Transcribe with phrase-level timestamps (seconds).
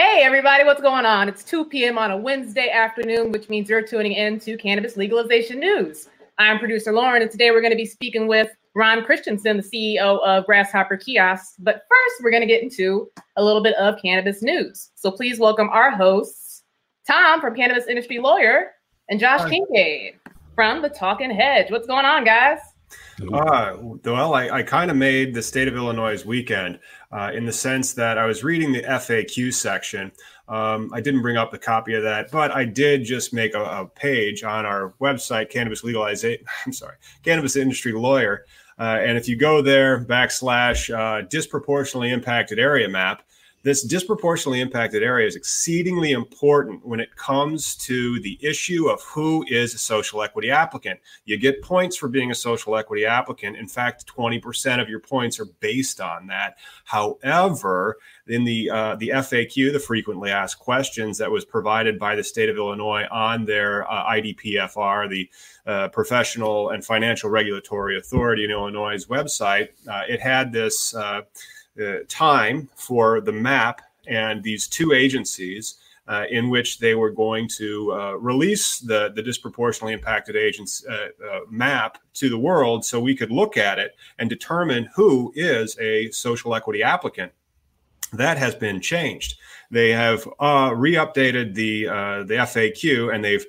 [0.00, 1.28] Hey, everybody, what's going on?
[1.28, 1.98] It's 2 p.m.
[1.98, 6.08] on a Wednesday afternoon, which means you're tuning in to Cannabis Legalization News.
[6.38, 10.24] I'm producer Lauren, and today we're going to be speaking with Ron Christensen, the CEO
[10.24, 11.56] of Grasshopper Kiosks.
[11.58, 14.90] But first, we're going to get into a little bit of cannabis news.
[14.94, 16.62] So please welcome our hosts,
[17.04, 18.74] Tom from Cannabis Industry Lawyer
[19.08, 19.50] and Josh Hi.
[19.50, 20.14] Kincaid
[20.54, 21.72] from The Talking Hedge.
[21.72, 22.60] What's going on, guys?
[23.32, 26.78] Uh, well, I, I kind of made the state of Illinois weekend
[27.12, 30.12] uh, in the sense that I was reading the FAQ section.
[30.48, 33.62] Um, I didn't bring up a copy of that, but I did just make a,
[33.62, 36.44] a page on our website, Cannabis Legalization.
[36.66, 38.46] I'm sorry, Cannabis Industry Lawyer.
[38.78, 43.22] Uh, and if you go there, backslash uh, disproportionately impacted area map,
[43.62, 49.44] this disproportionately impacted area is exceedingly important when it comes to the issue of who
[49.48, 51.00] is a social equity applicant.
[51.24, 53.56] You get points for being a social equity applicant.
[53.56, 56.56] In fact, 20% of your points are based on that.
[56.84, 57.98] However,
[58.28, 62.48] in the uh, the FAQ, the frequently asked questions that was provided by the state
[62.48, 65.28] of Illinois on their uh, IDPFR, the
[65.66, 70.94] uh, Professional and Financial Regulatory Authority in Illinois' website, uh, it had this
[71.78, 75.76] uh, time for the map and these two agencies
[76.08, 81.08] uh, in which they were going to uh, release the, the disproportionately impacted agents uh,
[81.30, 85.78] uh, map to the world so we could look at it and determine who is
[85.78, 87.30] a social equity applicant.
[88.12, 89.38] That has been changed.
[89.70, 91.84] They have re-updated the
[92.26, 93.44] the FAQ and they've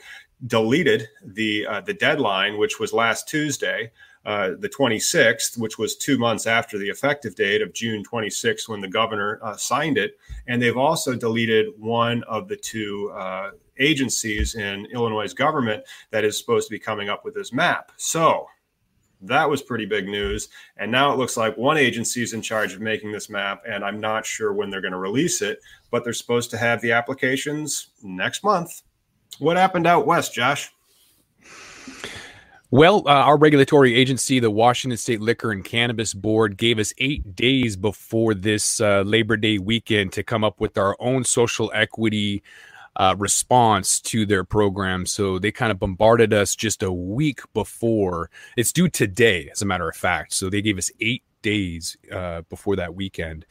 [0.47, 3.89] deleted the the deadline, which was last Tuesday.
[4.25, 8.81] Uh, the 26th, which was two months after the effective date of June 26th when
[8.81, 10.17] the governor uh, signed it.
[10.47, 16.37] And they've also deleted one of the two uh, agencies in Illinois' government that is
[16.37, 17.93] supposed to be coming up with this map.
[17.95, 18.45] So
[19.21, 20.49] that was pretty big news.
[20.77, 23.83] And now it looks like one agency is in charge of making this map, and
[23.83, 25.59] I'm not sure when they're going to release it,
[25.91, 28.81] but they're supposed to have the applications next month.
[29.39, 30.71] What happened out west, Josh?
[32.71, 37.35] Well, uh, our regulatory agency, the Washington State Liquor and Cannabis Board, gave us eight
[37.35, 42.43] days before this uh, Labor Day weekend to come up with our own social equity
[42.95, 45.07] uh, response to their program.
[45.07, 48.29] So they kind of bombarded us just a week before.
[48.55, 50.33] It's due today, as a matter of fact.
[50.33, 53.47] So they gave us eight days uh, before that weekend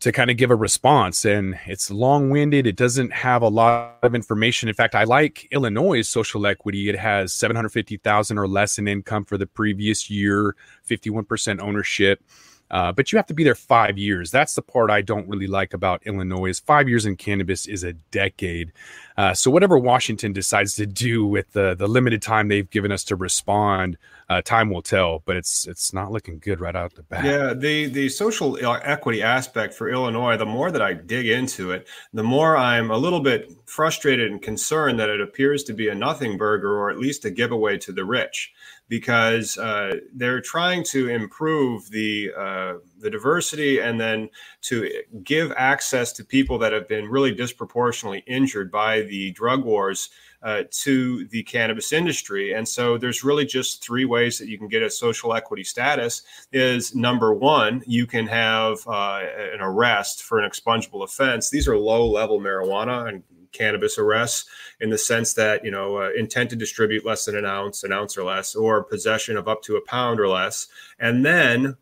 [0.00, 1.24] to kind of give a response.
[1.24, 2.66] And it's long winded.
[2.66, 4.68] It doesn't have a lot of information.
[4.68, 6.88] In fact, I like Illinois' social equity.
[6.88, 10.56] It has 750,000 or less in income for the previous year,
[10.88, 12.22] 51% ownership.
[12.70, 14.30] Uh, but you have to be there five years.
[14.30, 16.50] That's the part I don't really like about Illinois.
[16.50, 18.72] Is five years in cannabis is a decade.
[19.20, 23.04] Uh, so whatever Washington decides to do with the the limited time they've given us
[23.04, 23.98] to respond,
[24.30, 25.22] uh, time will tell.
[25.26, 27.22] But it's it's not looking good right out the bat.
[27.22, 30.38] Yeah, the the social equity aspect for Illinois.
[30.38, 34.40] The more that I dig into it, the more I'm a little bit frustrated and
[34.40, 37.92] concerned that it appears to be a nothing burger, or at least a giveaway to
[37.92, 38.54] the rich
[38.88, 44.28] because uh, they're trying to improve the uh, the diversity and then
[44.62, 44.90] to
[45.24, 50.10] give access to people that have been really disproportionately injured by the drug wars
[50.42, 52.54] uh, to the cannabis industry.
[52.54, 56.22] And so there's really just three ways that you can get a social equity status
[56.52, 59.20] is number one, you can have uh,
[59.52, 61.50] an arrest for an expungible offense.
[61.50, 64.48] These are low level marijuana and cannabis arrests
[64.80, 67.92] in the sense that you know uh, intent to distribute less than an ounce an
[67.92, 70.68] ounce or less or possession of up to a pound or less
[71.00, 71.76] and then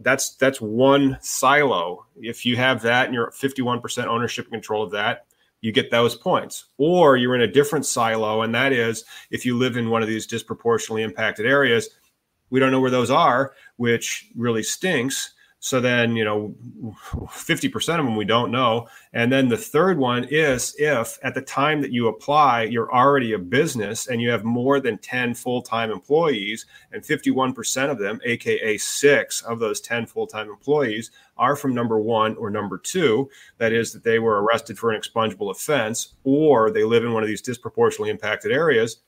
[0.00, 4.90] that's that's one silo if you have that and you're 51% ownership and control of
[4.90, 5.26] that
[5.60, 6.66] you get those points.
[6.78, 10.08] Or you're in a different silo, and that is if you live in one of
[10.08, 11.90] these disproportionately impacted areas,
[12.50, 15.34] we don't know where those are, which really stinks.
[15.66, 16.54] So then, you know,
[17.12, 18.86] 50% of them we don't know.
[19.12, 23.32] And then the third one is if at the time that you apply, you're already
[23.32, 28.20] a business and you have more than 10 full time employees, and 51% of them,
[28.24, 33.28] AKA six of those 10 full time employees, are from number one or number two.
[33.58, 37.24] That is, that they were arrested for an expungible offense or they live in one
[37.24, 38.98] of these disproportionately impacted areas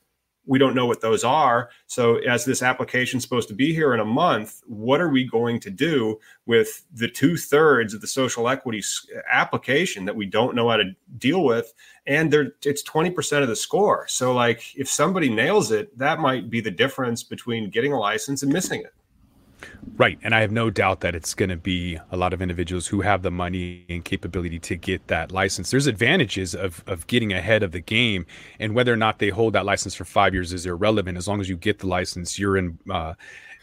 [0.49, 1.71] we don't know what those are.
[1.87, 5.25] So, as this application is supposed to be here in a month, what are we
[5.25, 8.83] going to do with the two thirds of the social equity
[9.31, 11.73] application that we don't know how to deal with?
[12.07, 12.33] And
[12.65, 14.07] it's 20% of the score.
[14.09, 18.43] So, like, if somebody nails it, that might be the difference between getting a license
[18.43, 18.95] and missing it.
[19.97, 20.19] Right.
[20.23, 23.01] And I have no doubt that it's going to be a lot of individuals who
[23.01, 25.71] have the money and capability to get that license.
[25.71, 28.27] There's advantages of, of getting ahead of the game,
[28.61, 31.19] and whether or not they hold that license for five years is irrelevant.
[31.19, 32.79] As long as you get the license, you're in.
[32.91, 33.15] Uh,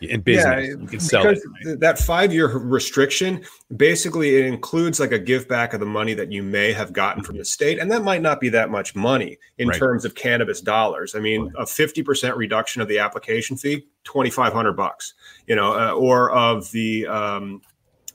[0.01, 0.67] in business.
[0.67, 1.39] Yeah, you can sell it.
[1.65, 1.79] Right?
[1.79, 3.43] That five year restriction
[3.75, 7.23] basically it includes like a give back of the money that you may have gotten
[7.23, 7.79] from the state.
[7.79, 9.77] And that might not be that much money in right.
[9.77, 11.15] terms of cannabis dollars.
[11.15, 15.13] I mean, a 50% reduction of the application fee, 2,500 bucks,
[15.47, 17.61] you know, uh, or of the, um,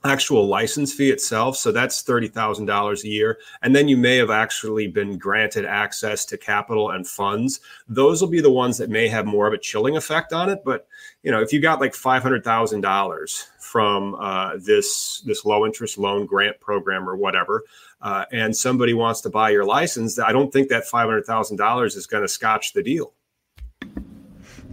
[0.05, 1.57] actual license fee itself.
[1.57, 3.39] So that's $30,000 a year.
[3.63, 7.61] And then you may have actually been granted access to capital and funds.
[7.89, 10.61] Those will be the ones that may have more of a chilling effect on it.
[10.65, 10.87] But,
[11.23, 16.61] you know, if you got like $500,000 from uh, this, this low interest loan grant
[16.61, 17.65] program or whatever,
[18.01, 22.23] uh, and somebody wants to buy your license, I don't think that $500,000 is going
[22.23, 23.13] to scotch the deal.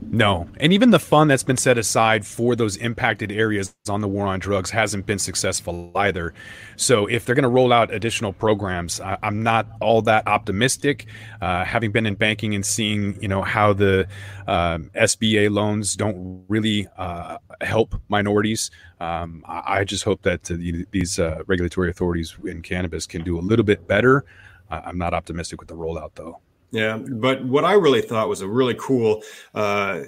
[0.10, 0.48] No.
[0.60, 4.26] And even the fund that's been set aside for those impacted areas on the war
[4.28, 6.34] on drugs hasn't been successful either.
[6.78, 11.08] So if they're going to roll out additional programs, I, am not all that optimistic.
[11.42, 14.08] Uh, having been in banking and seeing, you know, how the
[14.48, 20.44] uh, SBA loans don't really uh, help minorities, um, I, just hope that
[20.92, 24.26] these uh, regulatory authorities in cannabis can do a little bit better.
[24.70, 26.42] I'm not optimistic with the rollout, though.
[26.72, 29.24] Yeah, but what I really thought was a really cool
[29.56, 30.02] uh,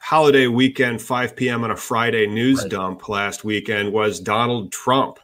[0.00, 1.64] holiday weekend, 5 p.m.
[1.64, 2.70] on a Friday news right.
[2.70, 5.18] dump last weekend was Donald Trump.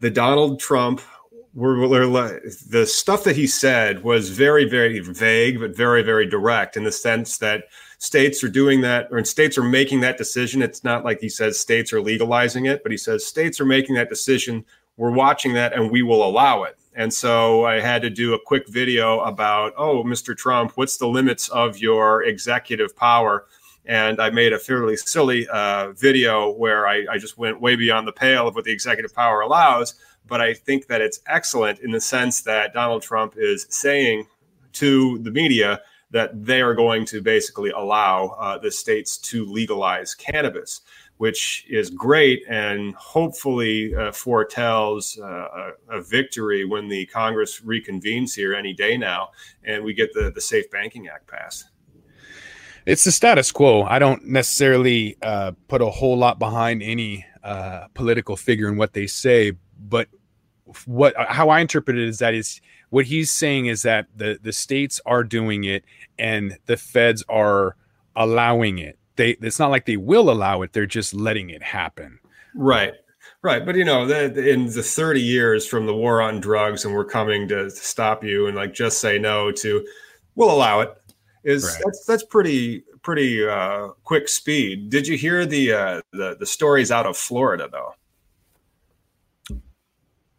[0.00, 1.00] The Donald Trump
[1.54, 6.76] were, were, the stuff that he said was very, very vague, but very, very direct
[6.76, 7.64] in the sense that
[7.98, 10.62] states are doing that, or states are making that decision.
[10.62, 13.96] It's not like he says states are legalizing it, but he says states are making
[13.96, 14.64] that decision.
[14.96, 16.76] We're watching that, and we will allow it.
[16.98, 20.36] And so I had to do a quick video about, oh, Mr.
[20.36, 23.46] Trump, what's the limits of your executive power?
[23.86, 28.08] And I made a fairly silly uh, video where I, I just went way beyond
[28.08, 29.94] the pale of what the executive power allows.
[30.26, 34.26] But I think that it's excellent in the sense that Donald Trump is saying
[34.72, 35.80] to the media
[36.10, 40.80] that they are going to basically allow uh, the states to legalize cannabis
[41.18, 48.54] which is great and hopefully uh, foretells uh, a, victory when the Congress reconvenes here
[48.54, 49.30] any day now
[49.64, 51.66] and we get the, the Safe Banking Act passed.
[52.86, 53.82] It's the status quo.
[53.82, 58.94] I don't necessarily uh, put a whole lot behind any uh, political figure and what
[58.94, 60.08] they say, but
[60.86, 62.60] what how I interpret it is that is
[62.90, 65.84] what he's saying is that the the states are doing it
[66.18, 67.76] and the feds are
[68.16, 72.18] allowing it they it's not like they will allow it they're just letting it happen.
[72.54, 72.94] Right
[73.42, 76.92] right but you know the, in the 30 years from the war on drugs and
[76.92, 79.86] we're coming to stop you and like just say no to
[80.34, 80.92] we'll allow it
[81.44, 81.82] is right.
[81.84, 84.90] that's that's pretty pretty uh, quick speed.
[84.90, 87.94] Did you hear the uh, the the stories out of florida though?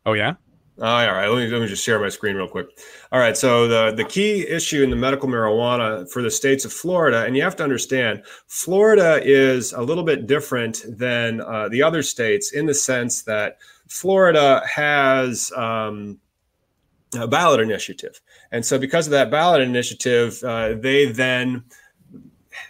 [0.06, 0.36] Oh yeah
[0.82, 2.68] All right, let me, let me just share my screen real quick.
[3.12, 6.72] All right, so the, the key issue in the medical marijuana for the states of
[6.72, 11.84] Florida, and you have to understand, Florida is a little bit different than uh, the
[11.84, 13.58] other states in the sense that
[13.90, 16.18] Florida has um,
[17.20, 18.22] a ballot initiative.
[18.54, 21.64] And so, because of that ballot initiative, uh, they then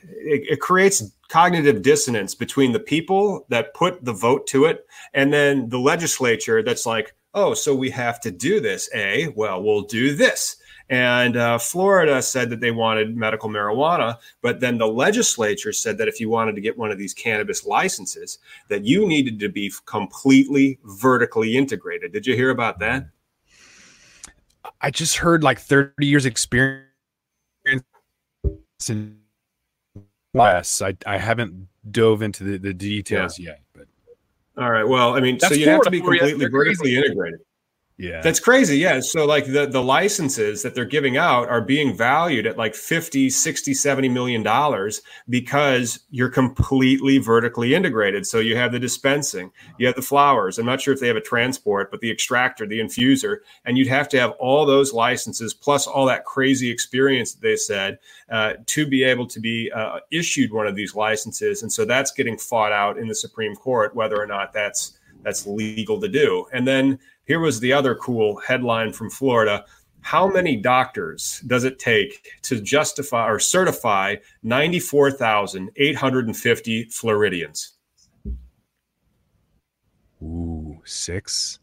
[0.03, 5.31] it, it creates cognitive dissonance between the people that put the vote to it and
[5.31, 8.89] then the legislature that's like, oh, so we have to do this.
[8.93, 10.57] A, well, we'll do this.
[10.89, 16.07] And uh, Florida said that they wanted medical marijuana, but then the legislature said that
[16.07, 19.71] if you wanted to get one of these cannabis licenses, that you needed to be
[19.85, 22.11] completely vertically integrated.
[22.11, 23.07] Did you hear about that?
[24.81, 26.85] I just heard like 30 years experience
[28.87, 29.19] in
[30.33, 33.51] Yes, I, I haven't dove into the, the details yeah.
[33.51, 33.87] yet, but
[34.59, 34.87] all right.
[34.87, 37.39] Well, I mean, That's so you have to be completely vertically integrated.
[37.99, 38.21] Yeah.
[38.21, 38.77] That's crazy.
[38.77, 39.01] Yeah.
[39.01, 43.29] So like the the licenses that they're giving out are being valued at like 50,
[43.29, 48.25] 60, 70 million dollars because you're completely vertically integrated.
[48.25, 50.57] So you have the dispensing, you have the flowers.
[50.57, 53.89] I'm not sure if they have a transport, but the extractor, the infuser, and you'd
[53.89, 57.99] have to have all those licenses plus all that crazy experience that they said
[58.31, 61.63] uh, to be able to be uh, issued one of these licenses.
[61.63, 65.45] And so that's getting fought out in the Supreme Court whether or not that's that's
[65.45, 66.45] legal to do.
[66.53, 66.97] And then
[67.29, 69.63] here was the other cool headline from Florida.
[70.01, 77.73] How many doctors does it take to justify or certify 94,850 Floridians?
[80.23, 81.59] Ooh, six.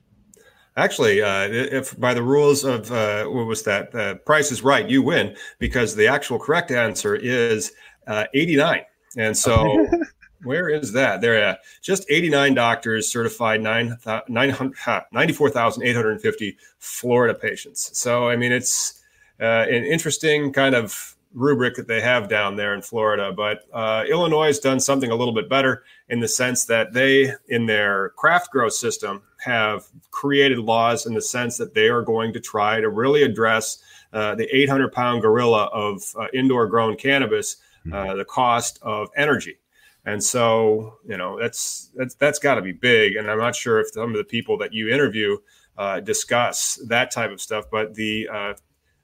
[0.76, 3.92] Actually, uh, if by the rules of uh, what was that?
[3.92, 7.72] Uh, Price is right, you win because the actual correct answer is
[8.06, 8.82] uh, 89.
[9.16, 9.84] And so
[10.42, 11.20] Where is that?
[11.20, 13.96] There, uh, just 89 doctors certified 9,
[14.28, 17.98] 94,850 Florida patients.
[17.98, 19.02] So, I mean, it's
[19.40, 23.32] uh, an interesting kind of rubric that they have down there in Florida.
[23.32, 27.32] But uh, Illinois has done something a little bit better in the sense that they,
[27.48, 32.32] in their craft grow system, have created laws in the sense that they are going
[32.32, 33.78] to try to really address
[34.12, 37.56] uh, the 800 pound gorilla of uh, indoor grown cannabis,
[37.92, 39.58] uh, the cost of energy.
[40.06, 43.16] And so, you know, that's that's that's got to be big.
[43.16, 45.36] And I'm not sure if some of the people that you interview
[45.76, 48.54] uh, discuss that type of stuff, but the uh,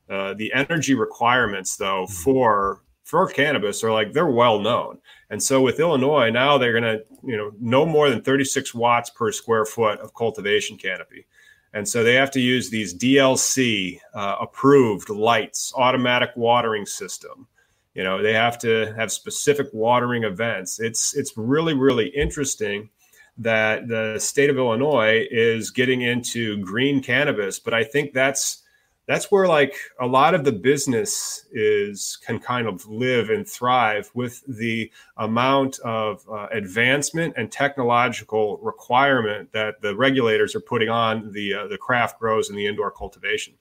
[0.08, 2.22] uh, the energy requirements, though, mm-hmm.
[2.22, 4.98] for for cannabis are like they're well known.
[5.28, 9.10] And so with Illinois, now they're going to, you know, no more than 36 watts
[9.10, 11.26] per square foot of cultivation canopy.
[11.74, 17.48] And so they have to use these DLC uh, approved lights, automatic watering system.
[17.94, 20.80] You know, they have to have specific watering events.
[20.80, 22.90] It's it's really really interesting
[23.38, 28.62] that the state of Illinois is getting into green cannabis, but I think that's
[29.06, 34.10] that's where like a lot of the business is can kind of live and thrive
[34.14, 41.32] with the amount of uh, advancement and technological requirement that the regulators are putting on
[41.32, 43.54] the uh, the craft grows and the indoor cultivation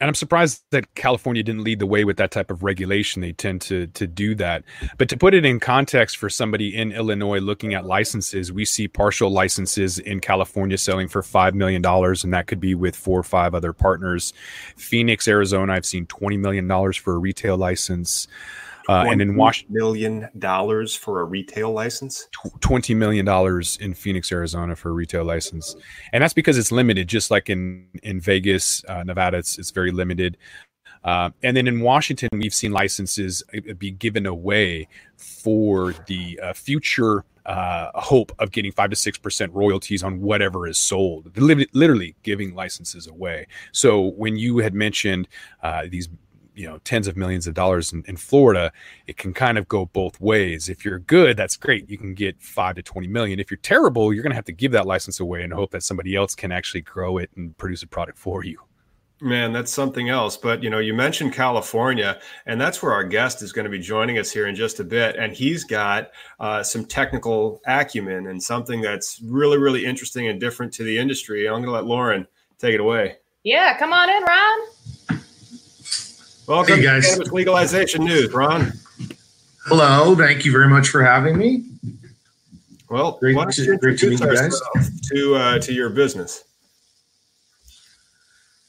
[0.00, 3.20] and I'm surprised that California didn't lead the way with that type of regulation.
[3.20, 4.64] They tend to to do that.
[4.96, 8.88] But to put it in context for somebody in Illinois looking at licenses, we see
[8.88, 13.20] partial licenses in California selling for five million dollars, and that could be with four
[13.20, 14.32] or five other partners.
[14.76, 18.26] Phoenix, Arizona, I've seen twenty million dollars for a retail license.
[18.88, 22.28] Uh, and in Washington, million dollars for a retail license.
[22.60, 25.76] Twenty million dollars in Phoenix, Arizona, for a retail license,
[26.12, 27.08] and that's because it's limited.
[27.08, 30.36] Just like in in Vegas, uh, Nevada, it's it's very limited.
[31.02, 36.52] Uh, and then in Washington, we've seen licenses uh, be given away for the uh,
[36.52, 41.34] future uh, hope of getting five to six percent royalties on whatever is sold.
[41.36, 43.46] Literally giving licenses away.
[43.72, 45.26] So when you had mentioned
[45.62, 46.08] uh, these
[46.60, 48.70] you know tens of millions of dollars in, in, Florida,
[49.06, 50.68] it can kind of go both ways.
[50.68, 51.88] If you're good, that's great.
[51.88, 53.40] You can get five to twenty million.
[53.40, 55.82] If you're terrible, you're going to have to give that license away and hope that
[55.82, 58.58] somebody else can actually grow it and produce a product for you.
[59.22, 60.36] Man, that's something else.
[60.36, 63.78] But you know, you mentioned California, and that's where our guest is going to be
[63.78, 65.16] joining us here in just a bit.
[65.16, 70.74] And he's got uh, some technical acumen and something that's really, really interesting and different
[70.74, 71.46] to the industry.
[71.46, 72.26] I'm going to let Lauren
[72.58, 73.16] take it away.
[73.44, 74.58] Yeah, come on in, Ron.
[76.50, 77.04] Welcome hey guys.
[77.04, 78.72] to Cannabis Legalization News, Ron.
[79.66, 81.64] Hello, thank you very much for having me.
[82.90, 84.60] Well, great, why don't you great to meet you guys.
[85.12, 86.42] To uh, to your business.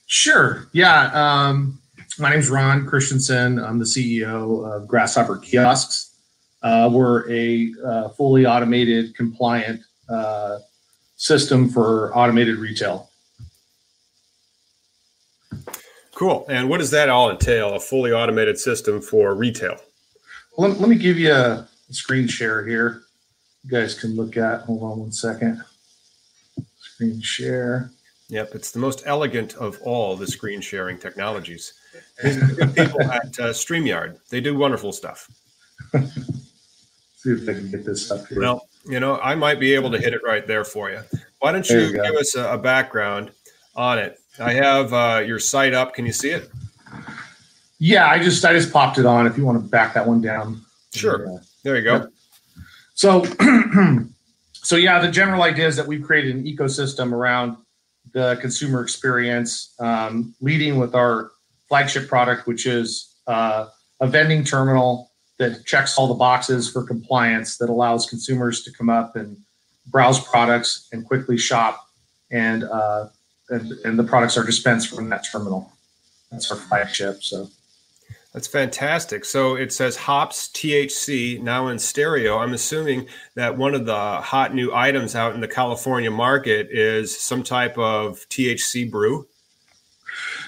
[0.06, 0.70] Sure.
[0.74, 1.06] Yeah.
[1.12, 1.80] Um,
[2.20, 3.58] my name is Ron Christensen.
[3.58, 6.18] I'm the CEO of Grasshopper Kiosks.
[6.62, 10.60] Uh, we're a uh, fully automated, compliant uh,
[11.16, 13.10] system for automated retail.
[16.22, 16.46] Cool.
[16.50, 17.74] And what does that all entail?
[17.74, 19.76] A fully automated system for retail?
[20.56, 23.02] Well, let, let me give you a screen share here.
[23.64, 24.62] You guys can look at.
[24.62, 25.64] Hold on one second.
[26.78, 27.90] Screen share.
[28.30, 31.74] Yep, it's the most elegant of all the screen sharing technologies.
[32.22, 35.28] people at uh, StreamYard, they do wonderful stuff.
[35.92, 38.42] see if I can get this up here.
[38.42, 41.02] Well, you know, I might be able to hit it right there for you.
[41.40, 43.32] Why don't you, you give us a, a background
[43.76, 44.21] on it?
[44.42, 45.94] I have uh, your site up.
[45.94, 46.50] Can you see it?
[47.80, 49.26] Yeah, I just I just popped it on.
[49.28, 50.62] If you want to back that one down.
[50.94, 51.26] Sure.
[51.26, 51.38] Yeah.
[51.64, 52.08] There you go.
[52.94, 53.24] So,
[54.54, 57.58] so yeah, the general idea is that we've created an ecosystem around
[58.14, 61.32] the consumer experience, um, leading with our
[61.70, 63.68] flagship product, which is uh,
[64.02, 68.90] a vending terminal that checks all the boxes for compliance that allows consumers to come
[68.90, 69.38] up and
[69.88, 71.88] browse products and quickly shop,
[72.30, 73.08] and uh,
[73.52, 75.72] and, and the products are dispensed from that terminal.
[76.32, 77.24] That's our flagship.
[77.24, 77.50] So.
[78.34, 79.26] That's fantastic.
[79.26, 82.38] So it says hops THC now in stereo.
[82.38, 87.18] I'm assuming that one of the hot new items out in the California market is
[87.18, 89.28] some type of THC brew.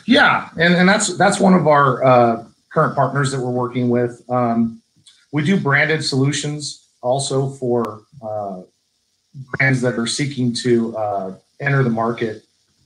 [0.05, 4.21] Yeah, and, and that's that's one of our uh, current partners that we're working with.
[4.29, 4.81] Um,
[5.33, 8.61] we do branded solutions also for uh,
[9.57, 12.43] brands that are seeking to uh, enter the market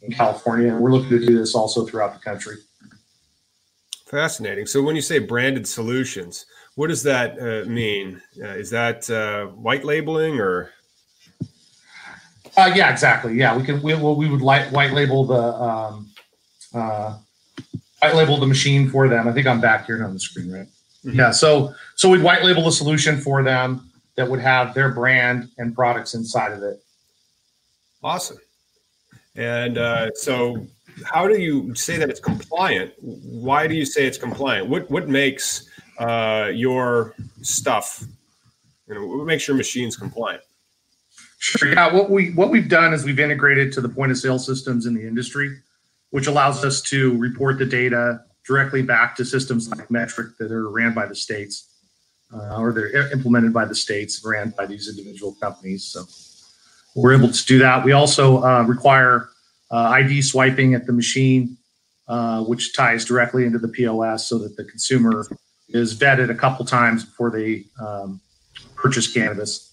[0.08, 0.74] in California.
[0.74, 2.56] We're looking to do this also throughout the country.
[4.06, 4.66] Fascinating.
[4.66, 6.46] So when you say branded solutions,
[6.76, 8.22] what does that uh, mean?
[8.42, 10.72] Uh, is that uh, white labeling or?
[12.56, 13.36] Uh, yeah, exactly.
[13.36, 13.82] Yeah, we can.
[13.82, 16.10] We, well, we would light, white label the um,
[16.74, 17.18] uh,
[18.00, 19.28] white label the machine for them.
[19.28, 20.68] I think I'm back here on the screen, right?
[21.06, 21.16] Mhm.
[21.16, 21.32] Yeah.
[21.32, 25.76] So so we'd white label the solution for them that would have their brand and
[25.76, 26.82] products inside of it.
[28.02, 28.38] Awesome.
[29.38, 30.66] And uh, so,
[31.06, 32.94] how do you say that it's compliant?
[33.00, 34.68] Why do you say it's compliant?
[34.68, 37.14] What what makes uh, your
[37.44, 38.04] stuff?
[38.88, 40.42] You know, what makes your machines compliant?
[41.38, 41.72] Sure.
[41.72, 41.94] Yeah.
[41.94, 44.96] What we what we've done is we've integrated to the point of sale systems in
[44.96, 45.56] the industry,
[46.10, 50.70] which allows us to report the data directly back to systems like METRC that are
[50.70, 51.76] ran by the states,
[52.34, 55.84] uh, or they're implemented by the states, ran by these individual companies.
[55.84, 56.06] So
[56.98, 57.86] we're able to do that.
[57.86, 59.30] We also uh, require
[59.72, 61.58] uh, ID swiping at the machine,
[62.08, 65.26] uh, which ties directly into the POS, so that the consumer
[65.70, 68.20] is vetted a couple times before they um,
[68.76, 69.64] purchase cannabis.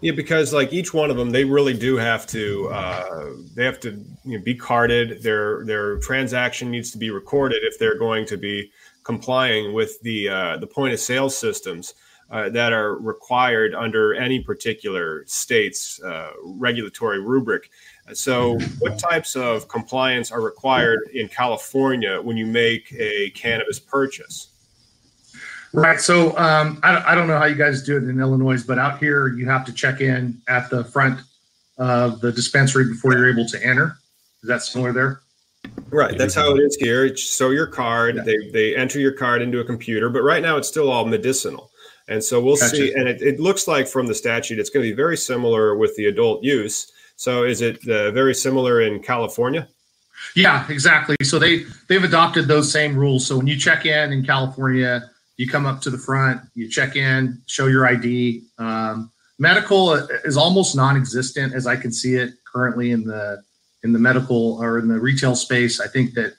[0.00, 3.80] Yeah, because like each one of them, they really do have to uh, they have
[3.80, 5.22] to you know, be carded.
[5.22, 8.70] Their their transaction needs to be recorded if they're going to be
[9.02, 11.94] complying with the uh, the point of sale systems
[12.30, 17.70] uh, that are required under any particular state's uh, regulatory rubric.
[18.12, 24.48] So, what types of compliance are required in California when you make a cannabis purchase?
[25.74, 26.00] Right.
[26.00, 28.78] So um, I, don't- I don't know how you guys do it in Illinois, but
[28.78, 31.20] out here you have to check in at the front
[31.76, 33.98] of the dispensary before you're able to enter.
[34.42, 35.20] Is that similar there?
[35.90, 37.14] Right, that's how it is here.
[37.16, 38.22] So your card, Yeah.
[38.22, 41.67] they they enter your card into a computer, but right now it's still all medicinal.
[42.08, 42.76] And so we'll Gotcha.
[42.76, 42.92] see.
[42.94, 45.94] And it, it looks like from the statute, it's going to be very similar with
[45.96, 46.90] the adult use.
[47.16, 49.68] So is it uh, very similar in California?
[50.34, 51.16] Yeah, exactly.
[51.22, 53.26] So they they've adopted those same rules.
[53.26, 56.96] So when you check in in California, you come up to the front, you check
[56.96, 58.44] in, show your ID.
[58.58, 63.42] Um, medical is almost non-existent as I can see it currently in the
[63.84, 65.80] in the medical or in the retail space.
[65.80, 66.34] I think that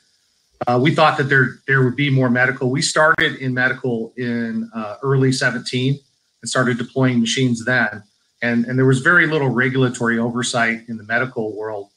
[0.68, 2.70] uh, we thought that there there would be more medical.
[2.70, 5.98] We started in medical in uh, early 17
[6.42, 8.04] and started deploying machines then,
[8.42, 11.90] and and there was very little regulatory oversight in the medical world.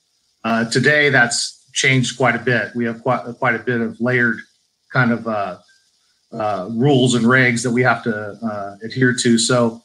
[0.45, 2.75] Uh, today, that's changed quite a bit.
[2.75, 4.39] We have quite quite a bit of layered
[4.93, 5.59] kind of uh,
[6.33, 9.39] uh, rules and regs that we have to uh, adhere to.
[9.39, 9.83] So,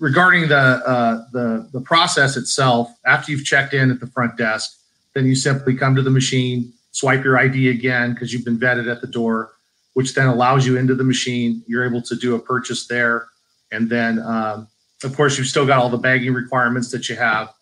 [0.00, 4.76] regarding the, the the process itself, after you've checked in at the front desk,
[5.14, 8.90] then you simply come to the machine, swipe your ID again because you've been vetted
[8.90, 9.52] at the door,
[9.94, 11.62] which then allows you into the machine.
[11.66, 13.26] You're able to do a purchase there,
[13.72, 14.68] and then um,
[15.02, 17.52] of course you've still got all the bagging requirements that you have.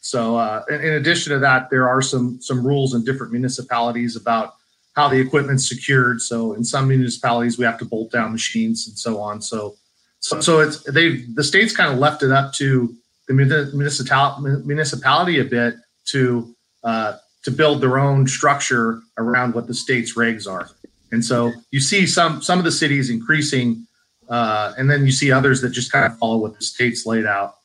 [0.00, 4.14] So, uh, in, in addition to that, there are some some rules in different municipalities
[4.14, 4.54] about
[4.94, 6.20] how the equipment's secured.
[6.20, 9.40] So, in some municipalities, we have to bolt down machines and so on.
[9.40, 9.76] So,
[10.20, 12.94] so, so it's they the state's kind of left it up to
[13.28, 15.76] the muni- municipal, municipality a bit
[16.06, 20.70] to uh, to build their own structure around what the state's regs are.
[21.10, 23.86] And so you see some some of the cities increasing,
[24.28, 27.26] uh, and then you see others that just kind of follow what the state's laid
[27.26, 27.56] out.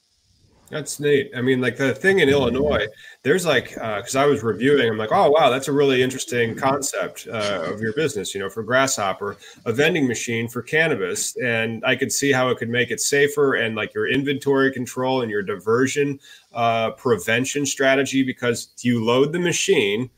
[0.69, 1.31] That's neat.
[1.33, 2.87] I mean, like the thing in Illinois,
[3.23, 7.25] there's like, because I was reviewing, I'm like, oh, wow, that's a really interesting concept
[7.31, 11.37] uh, of your business, you know, for Grasshopper, a vending machine for cannabis.
[11.37, 15.21] And I could see how it could make it safer and like your inventory control
[15.21, 16.19] and your diversion
[16.53, 20.09] uh, prevention strategy because you load the machine.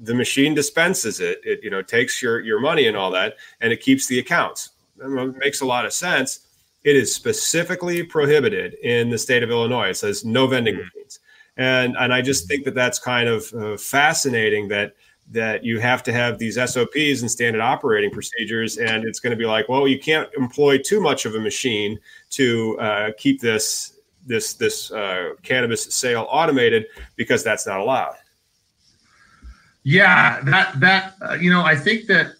[0.00, 1.40] The machine dispenses it.
[1.44, 4.70] It you know takes your your money and all that, and it keeps the accounts.
[4.98, 6.45] It makes a lot of sense
[6.86, 9.88] it is specifically prohibited in the state of Illinois.
[9.88, 10.84] It says no vending mm-hmm.
[10.84, 11.18] machines,
[11.56, 14.94] and and I just think that that's kind of uh, fascinating that
[15.32, 19.36] that you have to have these SOPs and standard operating procedures, and it's going to
[19.36, 21.98] be like, well, you can't employ too much of a machine
[22.30, 28.14] to uh, keep this this this uh, cannabis sale automated because that's not allowed.
[29.82, 32.34] Yeah, that that uh, you know, I think that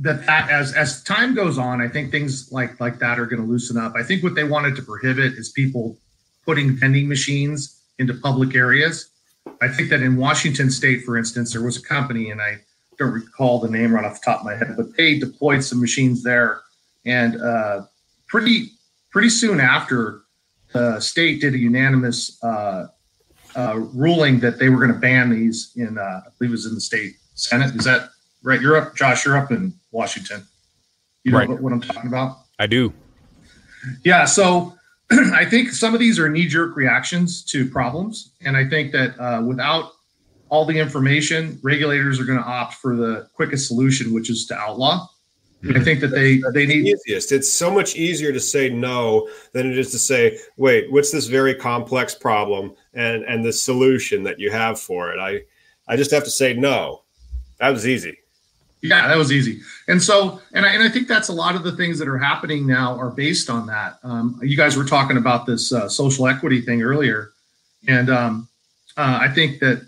[0.00, 3.42] that that as as time goes on, I think things like like that are going
[3.42, 3.94] to loosen up.
[3.96, 5.98] I think what they wanted to prohibit is people
[6.44, 9.10] putting vending machines into public areas.
[9.60, 12.58] I think that in Washington State, for instance, there was a company, and I
[12.98, 15.80] don't recall the name right off the top of my head, but they deployed some
[15.80, 16.62] machines there,
[17.04, 17.82] and uh,
[18.26, 18.70] pretty
[19.10, 20.22] pretty soon after
[20.72, 22.86] the state did a unanimous uh,
[23.56, 26.66] uh, ruling that they were going to ban these in, uh, I believe it was
[26.66, 27.74] in the state Senate.
[27.74, 28.10] Is that
[28.42, 28.60] right?
[28.60, 30.46] You're up, Josh, you're up in Washington.
[31.24, 31.48] You know right.
[31.48, 32.38] what, what I'm talking about?
[32.58, 32.92] I do.
[34.04, 34.24] Yeah.
[34.24, 34.74] So
[35.10, 38.32] I think some of these are knee jerk reactions to problems.
[38.42, 39.92] And I think that uh, without
[40.48, 44.56] all the information, regulators are going to opt for the quickest solution, which is to
[44.56, 45.06] outlaw.
[45.68, 47.32] I think that they That's they need easiest.
[47.32, 51.26] It's so much easier to say no than it is to say, wait, what's this
[51.26, 55.20] very complex problem and and the solution that you have for it?
[55.20, 55.42] I
[55.86, 57.02] I just have to say no.
[57.58, 58.19] That was easy.
[58.82, 59.60] Yeah, that was easy.
[59.88, 62.18] And so, and I, and I think that's a lot of the things that are
[62.18, 63.98] happening now are based on that.
[64.02, 67.32] Um, you guys were talking about this uh, social equity thing earlier,
[67.86, 68.48] and um,
[68.96, 69.86] uh, I think that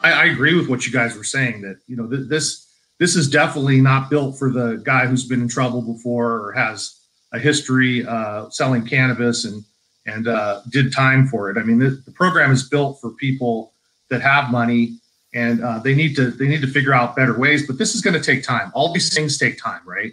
[0.00, 1.62] I, I, agree with what you guys were saying.
[1.62, 5.42] That you know th- this this is definitely not built for the guy who's been
[5.42, 7.00] in trouble before or has
[7.32, 9.64] a history uh, selling cannabis and
[10.06, 11.58] and uh, did time for it.
[11.58, 13.72] I mean, the, the, program is built for people
[14.08, 14.96] that have money
[15.34, 17.66] and uh, they need to they need to figure out better ways.
[17.66, 18.70] But this is going to take time.
[18.74, 20.12] All these things take time, right?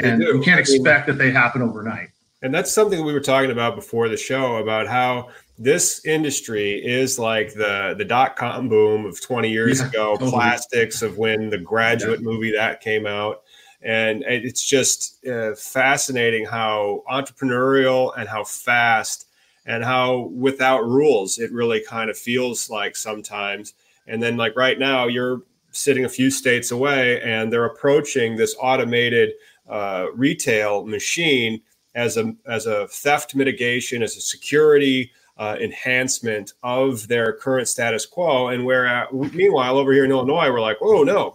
[0.00, 2.08] And you can't expect that they happen overnight.
[2.42, 7.18] And that's something we were talking about before the show about how this industry is
[7.18, 10.30] like the the dot com boom of 20 years yeah, ago, totally.
[10.30, 12.24] plastics of when the graduate yeah.
[12.24, 13.42] movie that came out.
[13.82, 19.26] And it's just uh, fascinating how entrepreneurial and how fast
[19.66, 23.74] and how without rules it really kind of feels like sometimes.
[24.10, 28.56] And then, like right now, you're sitting a few states away and they're approaching this
[28.60, 29.30] automated
[29.68, 31.62] uh, retail machine
[31.94, 38.04] as a as a theft mitigation, as a security uh, enhancement of their current status
[38.04, 38.48] quo.
[38.48, 41.34] And where, uh, meanwhile, over here in Illinois, we're like, oh no,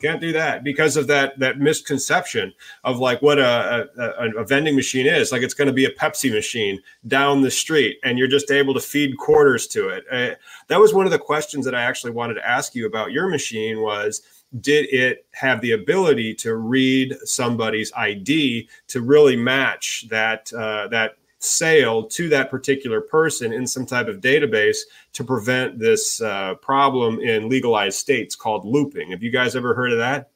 [0.00, 2.52] can't do that because of that that misconception
[2.84, 5.32] of like what a, a, a vending machine is.
[5.32, 8.74] Like it's going to be a Pepsi machine down the street, and you're just able
[8.74, 10.04] to feed quarters to it.
[10.10, 10.34] Uh,
[10.68, 13.28] that was one of the questions that I actually wanted to ask you about your
[13.28, 13.80] machine.
[13.80, 14.22] Was
[14.60, 21.16] did it have the ability to read somebody's ID to really match that uh, that
[21.38, 24.78] sale to that particular person in some type of database
[25.12, 29.10] to prevent this uh, problem in legalized states called looping.
[29.10, 30.30] Have you guys ever heard of that?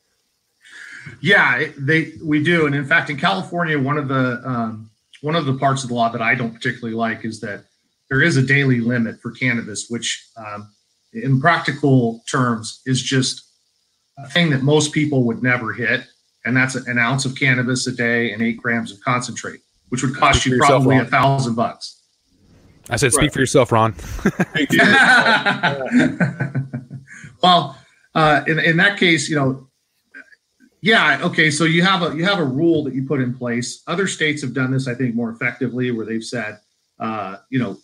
[1.22, 4.90] Yeah, they we do, and in fact, in California, one of the um,
[5.22, 7.64] one of the parts of the law that I don't particularly like is that
[8.10, 10.70] there is a daily limit for cannabis, which, um,
[11.14, 13.44] in practical terms, is just
[14.18, 16.02] a thing that most people would never hit,
[16.44, 19.60] and that's an ounce of cannabis a day and eight grams of concentrate
[19.90, 22.02] which would cost you probably a thousand bucks.
[22.88, 23.32] I said, speak right.
[23.32, 23.94] for yourself, Ron.
[27.42, 27.78] well,
[28.14, 29.68] uh, in in that case, you know,
[30.80, 31.50] yeah, okay.
[31.50, 33.82] So you have a you have a rule that you put in place.
[33.86, 36.58] Other states have done this, I think, more effectively, where they've said,
[36.98, 37.76] uh, you know,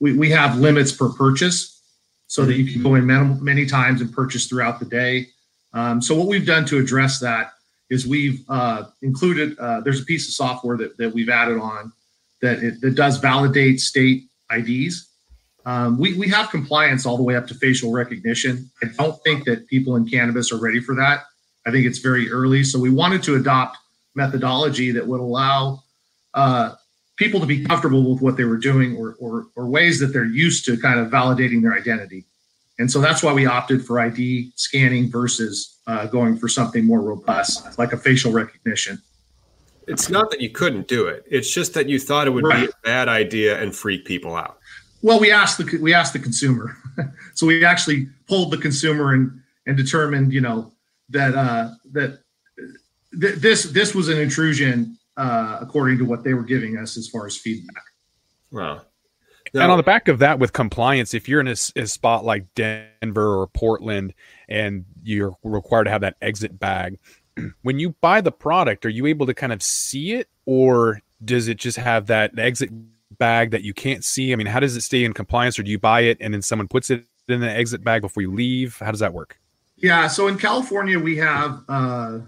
[0.00, 1.80] we, we have limits per purchase,
[2.26, 5.28] so that you can go in many, many times and purchase throughout the day.
[5.72, 7.52] Um, so what we've done to address that
[7.90, 11.92] is we've uh, included uh, there's a piece of software that, that we've added on
[12.40, 15.08] that it that does validate state IDs.
[15.66, 18.70] Um, we, we have compliance all the way up to facial recognition.
[18.82, 21.24] I don't think that people in cannabis are ready for that.
[21.66, 22.64] I think it's very early.
[22.64, 23.76] So we wanted to adopt
[24.14, 25.82] methodology that would allow
[26.32, 26.74] uh,
[27.16, 30.24] people to be comfortable with what they were doing or, or, or ways that they're
[30.24, 32.24] used to kind of validating their identity.
[32.80, 37.02] And so that's why we opted for ID scanning versus uh, going for something more
[37.02, 39.00] robust, like a facial recognition.
[39.86, 42.60] It's not that you couldn't do it; it's just that you thought it would right.
[42.60, 44.58] be a bad idea and freak people out.
[45.02, 46.74] Well, we asked the we asked the consumer,
[47.34, 50.72] so we actually pulled the consumer and and determined, you know,
[51.10, 52.20] that uh, that
[53.20, 57.08] th- this this was an intrusion uh, according to what they were giving us as
[57.08, 57.84] far as feedback.
[58.50, 58.82] Wow.
[59.52, 59.62] No.
[59.62, 62.46] And on the back of that, with compliance, if you're in a, a, spot like
[62.54, 64.14] Denver or Portland
[64.48, 66.98] and you're required to have that exit bag,
[67.62, 71.48] when you buy the product, are you able to kind of see it, or does
[71.48, 72.70] it just have that exit
[73.18, 74.32] bag that you can't see?
[74.32, 76.42] I mean, how does it stay in compliance, or do you buy it and then
[76.42, 78.78] someone puts it in the exit bag before you leave?
[78.78, 79.38] How does that work?
[79.76, 82.18] Yeah, so in California, we have uh,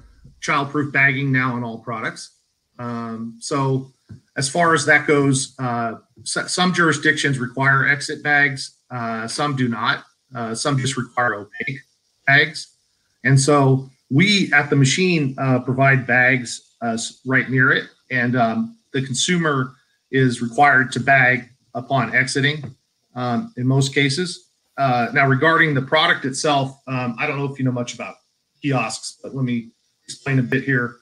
[0.40, 2.30] childproof bagging now on all products.
[2.78, 3.92] Um, so
[4.36, 9.68] as far as that goes, uh, so, some jurisdictions require exit bags, uh, some do
[9.68, 10.04] not.
[10.34, 11.80] Uh, some just require opaque
[12.26, 12.78] bags,
[13.22, 18.78] and so we at the machine uh, provide bags uh, right near it, and um,
[18.94, 19.74] the consumer
[20.10, 22.74] is required to bag upon exiting
[23.14, 24.48] um, in most cases.
[24.78, 28.14] Uh, now, regarding the product itself, um, I don't know if you know much about
[28.62, 29.68] kiosks, but let me
[30.04, 30.96] explain a bit here.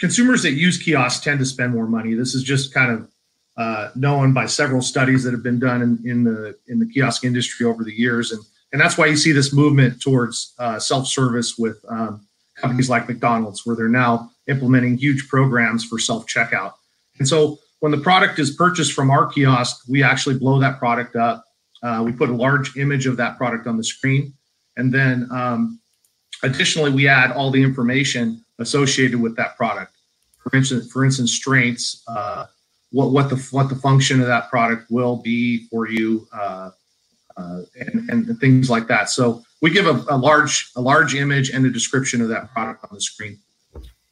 [0.00, 2.14] Consumers that use kiosks tend to spend more money.
[2.14, 3.08] This is just kind of
[3.56, 7.24] uh, known by several studies that have been done in, in, the in the kiosk
[7.24, 11.06] industry over the years, and and that's why you see this movement towards uh, self
[11.06, 16.72] service with um, companies like McDonald's, where they're now implementing huge programs for self checkout.
[17.18, 21.16] And so when the product is purchased from our kiosk, we actually blow that product
[21.16, 21.44] up.
[21.82, 24.32] Uh, we put a large image of that product on the screen,
[24.76, 25.80] and then um,
[26.42, 29.96] additionally, we add all the information associated with that product.
[30.38, 32.46] For instance, for instance, strengths, uh,
[32.92, 36.70] what what the what the function of that product will be for you, uh,
[37.36, 39.10] uh, and, and things like that.
[39.10, 42.84] So we give a, a, large a large image and a description of that product
[42.84, 43.38] on the screen.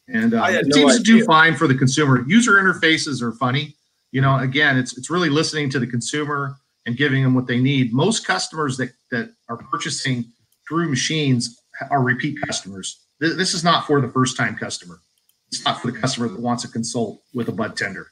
[0.08, 1.04] And uh, it no seems idea.
[1.04, 2.24] to do fine for the consumer.
[2.26, 3.74] User interfaces are funny.
[4.12, 6.56] You know, again, it's it's really listening to the consumer
[6.86, 7.92] and giving them what they need.
[7.92, 10.24] Most customers that that are purchasing
[10.66, 13.00] through machines are repeat customers.
[13.20, 15.00] This is not for the first time customer.
[15.48, 18.08] It's not for the customer that wants to consult with a bud tender.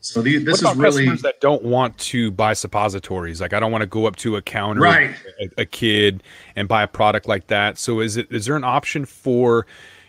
[0.00, 3.40] So the, this is really customers that don't want to buy suppositories.
[3.40, 5.16] Like I don't want to go up to a counter, right.
[5.40, 6.22] a, a kid,
[6.54, 7.78] and buy a product like that.
[7.78, 9.66] So is it is there an option for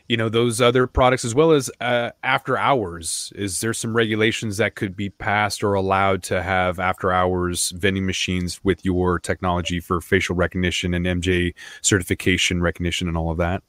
[0.07, 4.57] you know those other products as well as uh, after hours is there some regulations
[4.57, 9.79] that could be passed or allowed to have after hours vending machines with your technology
[9.79, 13.63] for facial recognition and mj certification recognition and all of that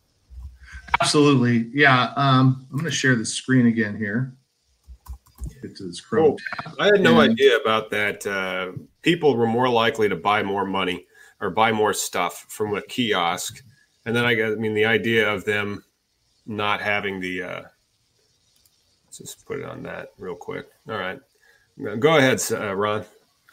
[1.01, 4.33] absolutely yeah um, i'm going to share the screen again here
[5.63, 8.27] get to this Chrome oh, I had no and, idea about that.
[8.27, 8.73] Uh,
[9.03, 11.07] people were more likely to buy more money
[11.41, 13.63] or buy more stuff from a kiosk,
[14.07, 15.85] and then I I mean the idea of them
[16.47, 17.43] not having the.
[17.43, 17.63] Uh,
[19.07, 20.67] let's just put it on that real quick.
[20.89, 21.21] All right,
[21.99, 23.05] go ahead, uh, Ron.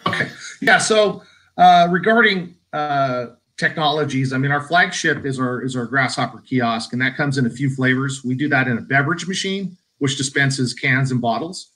[0.08, 0.30] Okay,
[0.62, 0.78] yeah.
[0.78, 1.24] So
[1.58, 7.02] uh, regarding uh, technologies, I mean, our flagship is our is our Grasshopper kiosk, and
[7.02, 8.24] that comes in a few flavors.
[8.24, 11.72] We do that in a beverage machine, which dispenses cans and bottles.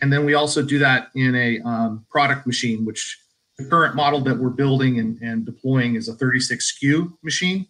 [0.00, 3.18] And then we also do that in a um, product machine, which
[3.56, 7.66] the current model that we're building and, and deploying is a 36 SKU machine.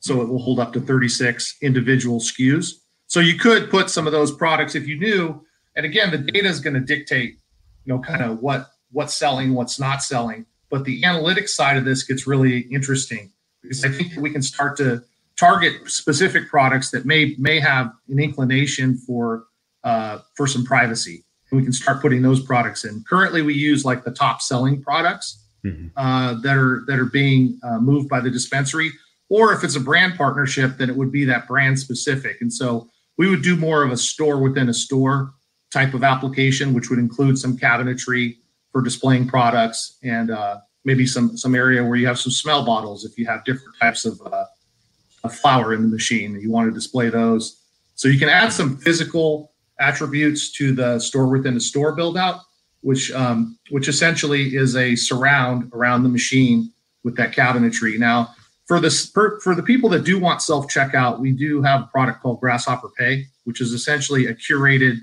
[0.00, 2.72] So it will hold up to 36 individual SKUs.
[3.08, 5.44] So you could put some of those products if you knew.
[5.74, 7.36] And again, the data is going to dictate,
[7.84, 10.46] you know, kind of what what's selling, what's not selling.
[10.70, 14.76] But the analytics side of this gets really interesting because I think we can start
[14.78, 15.02] to
[15.36, 19.44] target specific products that may may have an inclination for
[19.84, 23.04] uh, for some privacy and we can start putting those products in.
[23.08, 25.88] Currently, we use like the top selling products mm-hmm.
[25.96, 28.90] uh, that are that are being uh, moved by the dispensary,
[29.28, 32.40] or if it's a brand partnership, then it would be that brand specific.
[32.40, 35.32] And so we would do more of a store within a store
[35.72, 38.36] type of application, which would include some cabinetry
[38.76, 43.06] for displaying products and uh, maybe some some area where you have some smell bottles
[43.06, 44.44] if you have different types of, uh,
[45.24, 47.62] of flower in the machine you want to display those.
[47.94, 52.40] So you can add some physical attributes to the store within the store build out,
[52.82, 56.70] which um, which essentially is a surround around the machine
[57.02, 57.98] with that cabinetry.
[57.98, 58.34] Now,
[58.66, 61.86] for this for, for the people that do want self checkout, we do have a
[61.86, 64.98] product called Grasshopper Pay, which is essentially a curated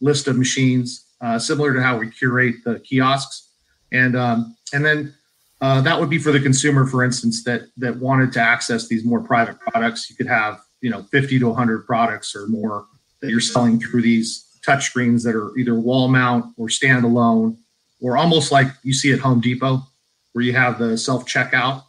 [0.00, 3.50] list of machines, uh, similar to how we curate the kiosks,
[3.92, 5.14] and um, and then.
[5.62, 9.06] Uh, that would be for the consumer, for instance, that that wanted to access these
[9.06, 10.10] more private products.
[10.10, 12.84] You could have, you know, 50 to 100 products or more
[13.22, 17.56] that you're selling through these touchscreens that are either wall mount or standalone,
[18.00, 19.80] or almost like you see at Home Depot,
[20.32, 21.84] where you have the self checkout.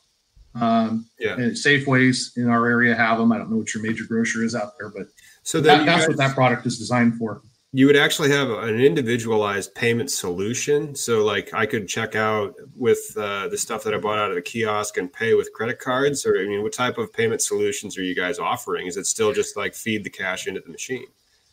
[0.56, 1.34] Um, yeah.
[1.34, 3.32] And Safeways in our area have them.
[3.32, 5.08] I don't know what your major grocer is out there, but
[5.44, 7.42] so that, that's guys, what that product is designed for.
[7.74, 10.96] You would actually have an individualized payment solution.
[10.96, 14.36] So, like, I could check out with uh, the stuff that I bought out of
[14.36, 16.26] the kiosk and pay with credit cards.
[16.26, 18.88] Or, I mean, what type of payment solutions are you guys offering?
[18.88, 21.08] Is it still just like feed the cash into the machine?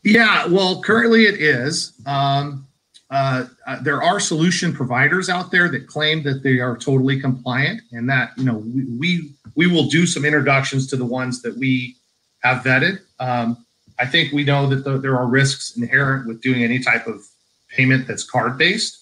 [0.04, 2.00] Yeah, well, currently it is.
[2.06, 2.66] Um,
[3.10, 7.80] uh, uh, there are solution providers out there that claim that they are totally compliant,
[7.92, 11.56] and that you know we we, we will do some introductions to the ones that
[11.56, 11.96] we
[12.40, 12.98] have vetted.
[13.20, 13.63] Um,
[13.98, 17.22] I think we know that the, there are risks inherent with doing any type of
[17.68, 19.00] payment that's card based.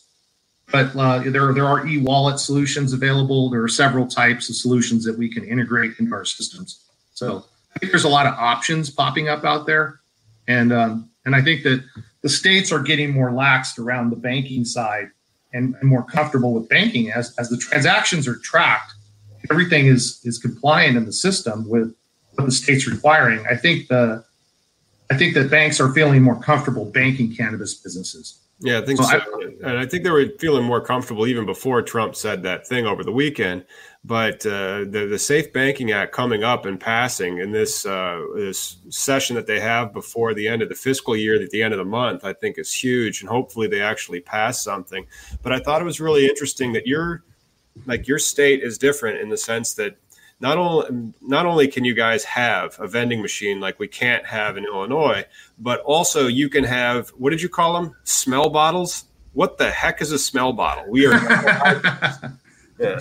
[0.71, 3.51] But uh, there, there are e-wallet solutions available.
[3.51, 6.83] There are several types of solutions that we can integrate into our systems.
[7.13, 10.01] So I think there's a lot of options popping up out there,
[10.49, 11.85] and um, and I think that
[12.23, 15.09] the states are getting more laxed around the banking side
[15.53, 18.93] and, and more comfortable with banking as as the transactions are tracked.
[19.51, 21.95] Everything is is compliant in the system with
[22.35, 23.45] what the state's requiring.
[23.47, 24.25] I think the
[25.13, 28.39] I think that banks are feeling more comfortable banking cannabis businesses.
[28.61, 29.05] Yeah, I think so.
[29.05, 29.19] so.
[29.19, 32.87] I, and I think they were feeling more comfortable even before Trump said that thing
[32.87, 33.65] over the weekend.
[34.05, 38.77] But uh, the the Safe Banking Act coming up and passing in this uh, this
[38.89, 41.79] session that they have before the end of the fiscal year, at the end of
[41.79, 45.07] the month, I think is huge, and hopefully they actually pass something.
[45.43, 47.25] But I thought it was really interesting that your
[47.87, 49.97] like your state is different in the sense that
[50.43, 54.57] not only not only can you guys have a vending machine like we can't have
[54.57, 55.25] in Illinois,
[55.59, 57.95] but also you can have what did you call them?
[58.03, 59.05] Smell bottles.
[59.35, 60.85] What the heck is a smell bottle?
[60.91, 61.13] We are.
[62.79, 62.99] yeah.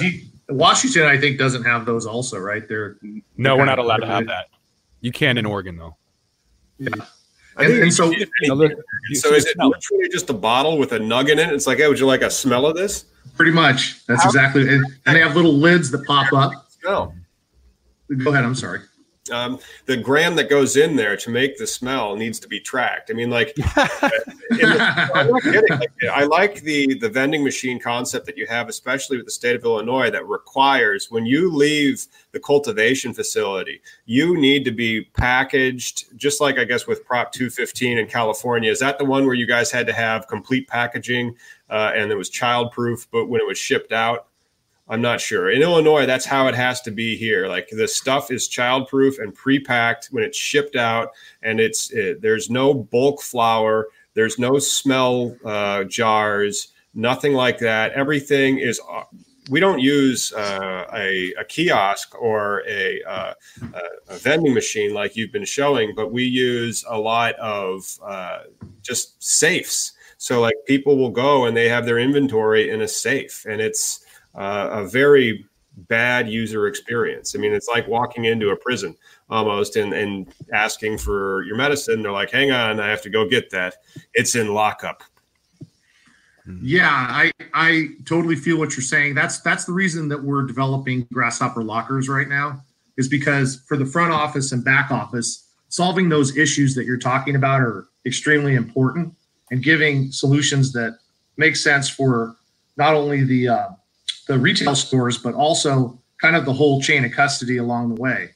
[0.50, 2.06] Washington, I think, doesn't have those.
[2.06, 2.68] Also, right?
[2.68, 2.98] They're
[3.38, 4.48] no, we're not allowed to have that.
[5.02, 5.98] You can in Oregon, though.
[6.78, 6.90] Yeah.
[7.58, 11.52] And, and, so, so is it literally just a bottle with a nug in it?
[11.52, 13.06] It's like, hey, would you like a smell of this?
[13.36, 14.06] Pretty much.
[14.06, 14.30] That's How?
[14.30, 14.62] exactly.
[14.62, 16.52] And, and they have little lids that pop up.
[16.80, 17.14] Smell.
[18.18, 18.44] Go ahead.
[18.44, 18.82] I'm sorry.
[19.32, 23.12] Um, the gram that goes in there to make the smell needs to be tracked.
[23.12, 25.64] I mean, like, the, I'm not kidding.
[25.70, 29.56] Like, I like the the vending machine concept that you have, especially with the state
[29.56, 36.18] of Illinois, that requires when you leave the cultivation facility, you need to be packaged,
[36.18, 38.72] just like I guess with Prop 215 in California.
[38.72, 41.36] Is that the one where you guys had to have complete packaging
[41.70, 44.31] uh, and it was childproof, but when it was shipped out?
[44.92, 45.50] I'm not sure.
[45.50, 47.48] In Illinois, that's how it has to be here.
[47.48, 52.50] Like the stuff is childproof and pre-packed when it's shipped out, and it's it, there's
[52.50, 57.94] no bulk flower, there's no smell uh, jars, nothing like that.
[57.94, 58.82] Everything is.
[58.92, 59.04] Uh,
[59.50, 63.34] we don't use uh, a, a, kiosk or a, uh,
[64.08, 68.44] a, vending machine like you've been showing, but we use a lot of uh,
[68.84, 69.94] just safes.
[70.20, 74.06] So like people will go and they have their inventory in a safe, and it's
[74.36, 75.46] uh, a very
[75.78, 77.36] bad user experience.
[77.36, 78.96] I mean, it's like walking into a prison
[79.30, 82.02] almost and, and asking for your medicine.
[82.02, 83.76] They're like, hang on, I have to go get that.
[84.14, 85.04] It's in lockup.
[86.62, 89.14] Yeah, I I totally feel what you're saying.
[89.14, 92.64] That's that's the reason that we're developing grasshopper lockers right now,
[92.98, 97.36] is because for the front office and back office, solving those issues that you're talking
[97.36, 99.14] about are extremely important
[99.52, 100.98] and giving solutions that
[101.38, 102.36] make sense for
[102.76, 103.70] not only the uh,
[104.28, 108.30] the retail stores, but also kind of the whole chain of custody along the way.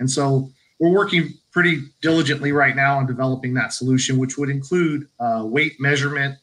[0.00, 5.08] And so we're working pretty diligently right now on developing that solution, which would include
[5.20, 6.36] a weight measurement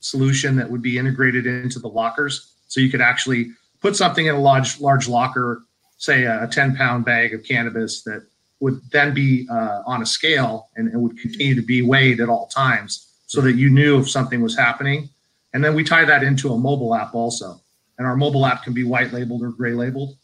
[0.00, 2.52] solution that would be integrated into the lockers.
[2.68, 5.62] So you could actually put something in a large, large locker,
[5.98, 8.26] say a 10 pound bag of cannabis that
[8.60, 12.28] would then be uh, on a scale and it would continue to be weighed at
[12.28, 15.08] all times so that you knew if something was happening.
[15.52, 17.60] And then we tie that into a mobile app also
[18.00, 20.16] and our mobile app can be white labeled or gray labeled.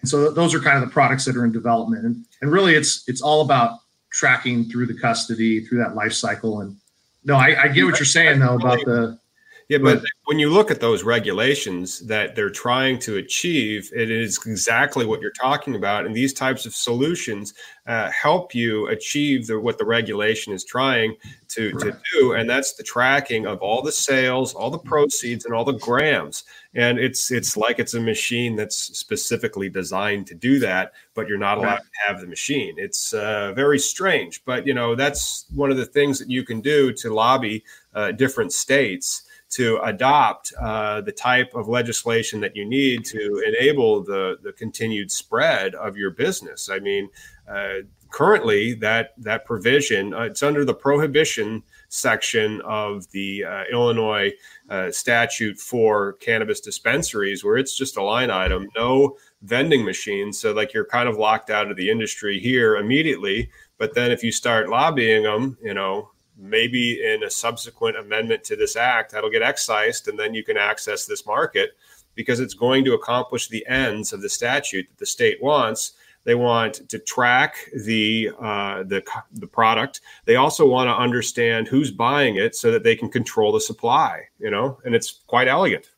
[0.00, 2.04] And so those are kind of the products that are in development.
[2.04, 3.78] And, and really it's it's all about
[4.10, 6.62] tracking through the custody, through that life cycle.
[6.62, 6.76] And
[7.24, 9.20] no, I, I get what you're saying though about the
[9.68, 14.38] yeah, but when you look at those regulations that they're trying to achieve, it is
[14.46, 16.06] exactly what you're talking about.
[16.06, 17.52] And these types of solutions
[17.88, 21.16] uh, help you achieve the, what the regulation is trying
[21.56, 22.32] to, to do.
[22.32, 26.44] And that's the tracking of all the sales, all the proceeds, and all the grams.
[26.74, 31.38] And it's it's like it's a machine that's specifically designed to do that, but you're
[31.38, 32.74] not allowed to have the machine.
[32.78, 34.44] It's uh, very strange.
[34.44, 37.64] But, you know, that's one of the things that you can do to lobby
[37.94, 44.02] uh, different states to adopt uh, the type of legislation that you need to enable
[44.02, 46.68] the, the continued spread of your business.
[46.68, 47.08] I mean,
[47.48, 47.86] uh,
[48.16, 54.32] currently that that provision uh, it's under the prohibition section of the uh, Illinois
[54.70, 60.40] uh, statute for cannabis dispensaries, where it's just a line item, no vending machines.
[60.40, 63.50] So like you're kind of locked out of the industry here immediately.
[63.76, 68.56] But then if you start lobbying them, you know, maybe in a subsequent amendment to
[68.56, 71.76] this act that'll get excised and then you can access this market
[72.14, 75.92] because it's going to accomplish the ends of the statute that the state wants
[76.26, 79.02] they want to track the uh, the
[79.32, 83.52] the product they also want to understand who's buying it so that they can control
[83.52, 85.90] the supply you know and it's quite elegant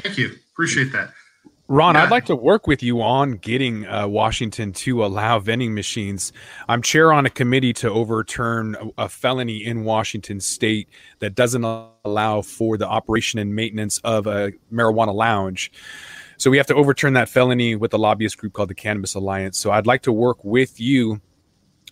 [0.00, 1.10] thank you appreciate that
[1.68, 2.02] Ron, yeah.
[2.02, 6.30] I'd like to work with you on getting uh, Washington to allow vending machines.
[6.68, 10.90] I'm chair on a committee to overturn a, a, felony in Washington state
[11.20, 11.64] that doesn't
[12.04, 15.72] allow for the operation and maintenance of a marijuana lounge.
[16.42, 19.56] So we have to overturn that felony with a lobbyist group called the Cannabis Alliance.
[19.56, 21.20] So I'd like to work with you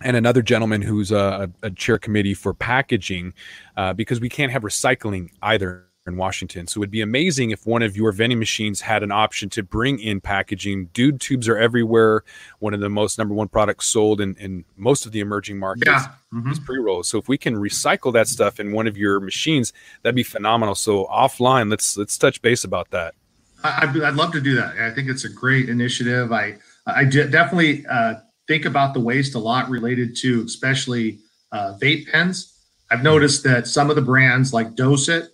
[0.01, 3.33] and another gentleman who's a, a chair committee for packaging
[3.77, 6.67] uh, because we can't have recycling either in Washington.
[6.67, 9.63] So it would be amazing if one of your vending machines had an option to
[9.63, 10.87] bring in packaging.
[10.87, 12.25] Doob tubes are everywhere.
[12.59, 15.87] One of the most number one products sold in, in most of the emerging markets
[15.87, 16.07] yeah.
[16.33, 16.51] mm-hmm.
[16.51, 17.07] is pre rolls.
[17.07, 19.71] So if we can recycle that stuff in one of your machines,
[20.01, 20.75] that'd be phenomenal.
[20.75, 23.13] So offline, let's let's touch base about that.
[23.63, 24.77] I, would love to do that.
[24.77, 26.31] I think it's a great initiative.
[26.31, 28.15] I I definitely uh,
[28.47, 31.19] think about the waste a lot related to especially
[31.51, 32.57] uh, vape pens.
[32.89, 35.29] I've noticed that some of the brands like Dosist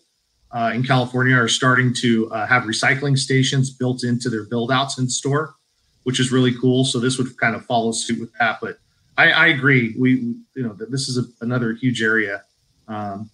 [0.52, 4.98] uh, in California are starting to uh, have recycling stations built into their build outs
[4.98, 5.56] in store,
[6.04, 6.86] which is really cool.
[6.86, 8.60] So this would kind of follow suit with that.
[8.62, 8.78] But
[9.18, 9.96] I, I agree.
[9.98, 12.44] We, you know, that this is a, another huge area,
[12.88, 13.30] um,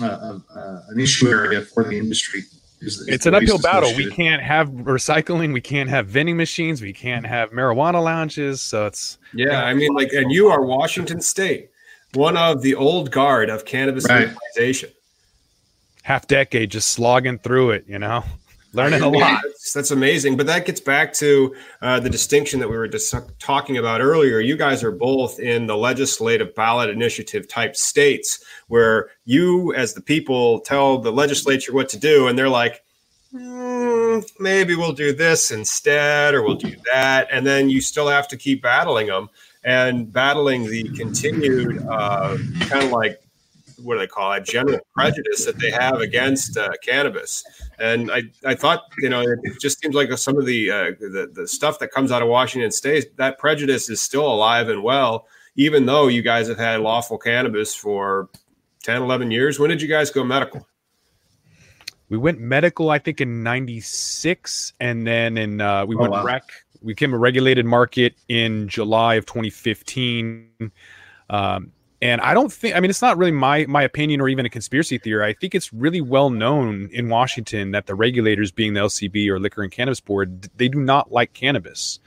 [0.00, 2.42] uh, uh an issue area for the industry.
[2.80, 3.92] Is, is it's an uphill battle.
[3.96, 5.52] We can't have recycling.
[5.52, 6.80] We can't have vending machines.
[6.80, 8.62] We can't have marijuana lounges.
[8.62, 9.64] So it's yeah.
[9.64, 11.70] I mean, like, and you are Washington State,
[12.14, 14.28] one of the old guard of cannabis right.
[14.28, 14.90] legalization
[16.08, 18.24] half decade just slogging through it, you know,
[18.72, 19.40] learning a lot.
[19.42, 20.36] That's, that's amazing.
[20.36, 24.40] But that gets back to uh, the distinction that we were just talking about earlier.
[24.40, 30.00] You guys are both in the legislative ballot initiative type states where you, as the
[30.00, 32.82] people, tell the legislature what to do, and they're like,
[33.32, 37.28] mm, maybe we'll do this instead, or we'll do that.
[37.30, 39.28] And then you still have to keep battling them
[39.64, 43.20] and battling the continued uh, kind of like
[43.82, 47.44] what do they call it general prejudice that they have against uh, cannabis.
[47.78, 51.30] And I, I thought you know it just seems like some of the, uh, the
[51.32, 55.26] the stuff that comes out of washington state that prejudice is still alive and well
[55.56, 58.28] even though you guys have had lawful cannabis for
[58.82, 59.58] 10 11 years.
[59.58, 60.66] When did you guys go medical?
[62.08, 66.24] We went medical i think in 96 and then in uh, we oh, went wow.
[66.24, 66.42] rec
[66.80, 70.72] we became a regulated market in july of 2015
[71.28, 71.70] um,
[72.00, 74.50] and I don't think I mean it's not really my my opinion or even a
[74.50, 75.24] conspiracy theory.
[75.24, 79.40] I think it's really well known in Washington that the regulators, being the LCB or
[79.40, 81.98] Liquor and Cannabis Board, they do not like cannabis.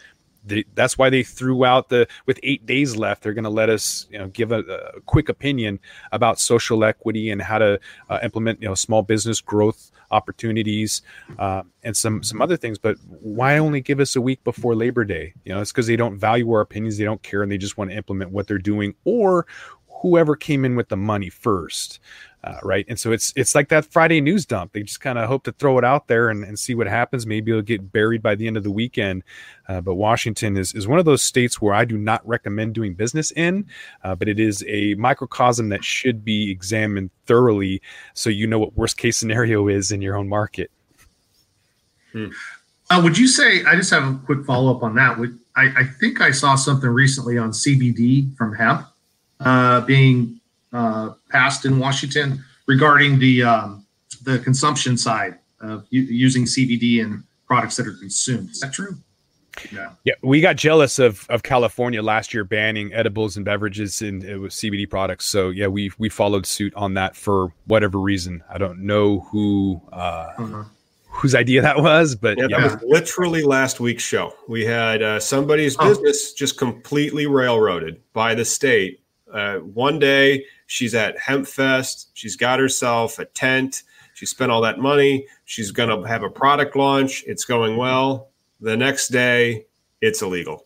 [0.43, 3.21] They, that's why they threw out the with eight days left.
[3.21, 5.79] They're going to let us, you know, give a, a, quick opinion
[6.11, 7.79] about social equity and how to
[8.09, 11.03] uh, implement, you know, small business growth opportunities
[11.39, 12.79] uh, and some some other things.
[12.79, 15.33] But why only give us a week before Labor Day?
[15.45, 17.77] You know, it's because they don't value our opinions, they don't care, and they just
[17.77, 19.45] want to implement what they're doing, or
[20.01, 21.99] whoever came in with the money first.
[22.43, 22.85] Uh, right.
[22.89, 24.73] And so it's it's like that Friday news dump.
[24.73, 27.27] They just kind of hope to throw it out there and, and see what happens.
[27.27, 29.23] Maybe it'll get buried by the end of the weekend.
[29.67, 32.95] Uh, but Washington is, is one of those states where I do not recommend doing
[32.95, 33.67] business in,
[34.03, 37.79] uh, but it is a microcosm that should be examined thoroughly
[38.15, 40.71] so you know what worst case scenario is in your own market.
[42.11, 42.29] Hmm.
[42.89, 45.17] Uh, would you say, I just have a quick follow up on that.
[45.17, 48.87] Would, I, I think I saw something recently on CBD from hemp
[49.43, 50.39] uh, being
[50.73, 53.85] uh, passed in Washington regarding the um,
[54.23, 58.49] the consumption side of u- using CBD in products that are consumed.
[58.49, 58.95] Is that true?
[59.71, 59.91] Yeah.
[60.05, 64.37] Yeah, we got jealous of of California last year banning edibles and beverages and it
[64.37, 65.25] was CBD products.
[65.25, 68.43] So yeah, we we followed suit on that for whatever reason.
[68.49, 70.63] I don't know who uh, uh-huh.
[71.09, 74.33] whose idea that was, but yeah, yeah, that was literally last week's show.
[74.47, 75.89] We had uh, somebody's oh.
[75.89, 79.00] business just completely railroaded by the state
[79.33, 82.07] uh, one day she's at Hempfest.
[82.13, 83.83] She's got herself a tent.
[84.13, 85.25] She spent all that money.
[85.45, 87.23] She's going to have a product launch.
[87.27, 88.29] It's going well.
[88.59, 89.65] The next day,
[90.01, 90.65] it's illegal.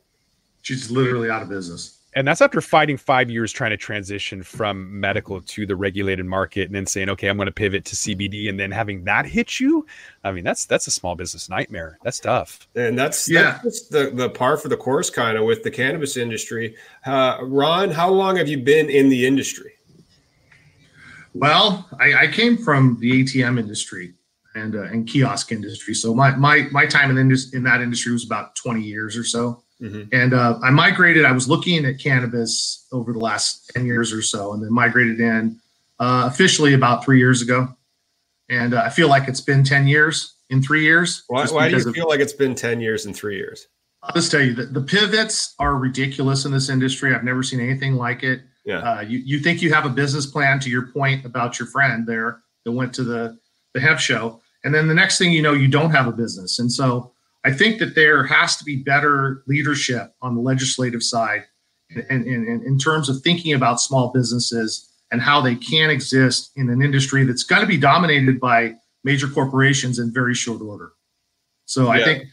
[0.61, 4.99] She's literally out of business and that's after fighting five years trying to transition from
[4.99, 8.49] medical to the regulated market and then saying okay i'm going to pivot to cbd
[8.49, 9.85] and then having that hit you
[10.23, 11.97] i mean that's that's a small business nightmare.
[12.03, 12.67] That's tough.
[12.75, 13.59] And that's yeah.
[13.63, 16.75] that's the, the par for the course kind of with the cannabis industry.
[17.05, 19.73] Uh, ron how long have you been in the industry?
[21.33, 24.13] Well i, I came from the atm industry
[24.55, 25.93] and, uh, and kiosk industry.
[25.93, 29.64] So my, my, my time in, in that industry was about 20 years or so
[29.81, 30.03] Mm-hmm.
[30.13, 31.25] And uh, I migrated.
[31.25, 35.19] I was looking at cannabis over the last ten years or so, and then migrated
[35.19, 35.59] in
[35.99, 37.67] uh, officially about three years ago.
[38.49, 41.23] And uh, I feel like it's been ten years in three years.
[41.27, 43.67] Why, why do you feel like it's been ten years in three years?
[44.01, 47.13] I'll just tell you that the pivots are ridiculous in this industry.
[47.13, 48.41] I've never seen anything like it.
[48.63, 48.79] Yeah.
[48.79, 52.07] Uh, you you think you have a business plan to your point about your friend
[52.07, 53.37] there that went to the
[53.73, 56.59] the hemp show, and then the next thing you know, you don't have a business,
[56.59, 57.11] and so
[57.45, 61.43] I think that there has to be better leadership on the legislative side
[62.09, 66.81] and, in terms of thinking about small businesses and how they can exist in an
[66.81, 68.73] industry that's going to be dominated by
[69.03, 70.93] major corporations in very short order.
[71.65, 71.89] So yeah.
[72.01, 72.23] I think,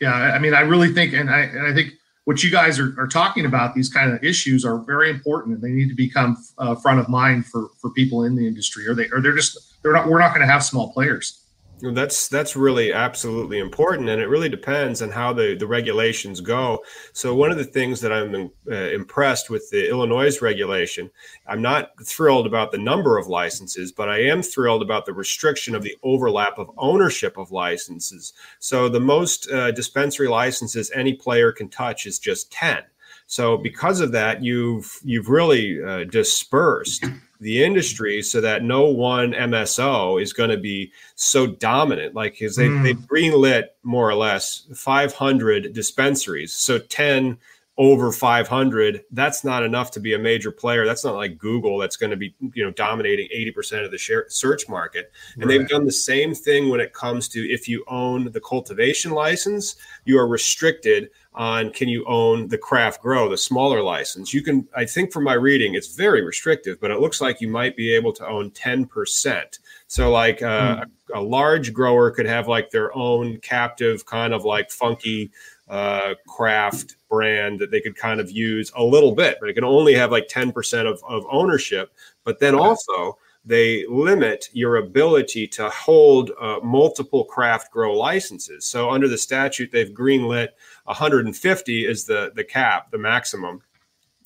[0.00, 1.94] yeah, I mean, I really think, and I, and I think
[2.24, 5.64] what you guys are, are talking about, these kind of issues are very important and
[5.64, 8.94] they need to become uh, front of mind for, for people in the industry or
[8.94, 11.41] they, or they're just, they're not, we're not going to have small players.
[11.84, 16.84] That's that's really absolutely important, and it really depends on how the, the regulations go.
[17.12, 21.10] So one of the things that I'm uh, impressed with the Illinois regulation,
[21.48, 25.74] I'm not thrilled about the number of licenses, but I am thrilled about the restriction
[25.74, 28.32] of the overlap of ownership of licenses.
[28.60, 32.84] So the most uh, dispensary licenses any player can touch is just ten.
[33.26, 37.04] So because of that, you've you've really uh, dispersed
[37.42, 42.14] the industry so that no one MSO is going to be so dominant.
[42.14, 42.84] Like, because they, mm.
[42.84, 46.54] they greenlit more or less 500 dispensaries.
[46.54, 47.38] So 10
[47.78, 51.96] over 500 that's not enough to be a major player that's not like google that's
[51.96, 55.58] going to be you know dominating 80% of the share, search market and right.
[55.58, 59.76] they've done the same thing when it comes to if you own the cultivation license
[60.04, 64.34] you are restricted on can you own the craft grow, the smaller license.
[64.34, 67.48] You can, I think from my reading, it's very restrictive, but it looks like you
[67.48, 69.58] might be able to own 10%.
[69.86, 70.90] So, like uh, mm.
[71.14, 75.30] a, a, large grower could have like their own captive kind of like funky
[75.68, 79.64] uh, craft brand that they could kind of use a little bit, but it can
[79.64, 81.92] only have like 10% of, of ownership.
[82.24, 88.66] But then also, they limit your ability to hold uh, multiple craft grow licenses.
[88.66, 90.48] So under the statute, they've greenlit
[90.84, 93.62] 150 is the the cap, the maximum,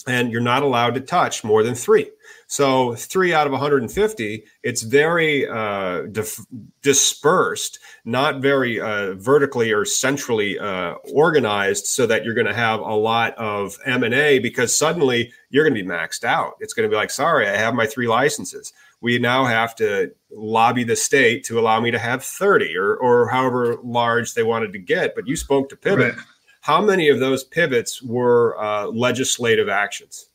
[0.07, 2.11] and you're not allowed to touch more than three.
[2.47, 6.45] So three out of 150, it's very uh, dif-
[6.83, 12.81] dispersed, not very uh, vertically or centrally uh, organized, so that you're going to have
[12.81, 16.55] a lot of M and A because suddenly you're going to be maxed out.
[16.61, 20.12] It's going to be like, sorry, I have my three licenses we now have to
[20.30, 24.72] lobby the state to allow me to have 30 or, or however large they wanted
[24.72, 25.14] to get.
[25.14, 26.16] But you spoke to pivot.
[26.16, 26.24] Right.
[26.62, 30.26] How many of those pivots were uh, legislative actions?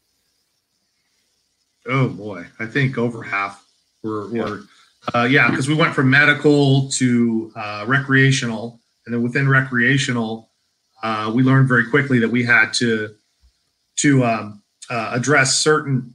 [1.87, 3.65] Oh boy, I think over half
[4.03, 4.43] were, yeah.
[4.43, 4.61] were
[5.15, 10.51] uh, yeah, because we went from medical to uh, recreational, and then within recreational,
[11.01, 13.15] uh, we learned very quickly that we had to
[13.97, 16.13] to um, uh, address certain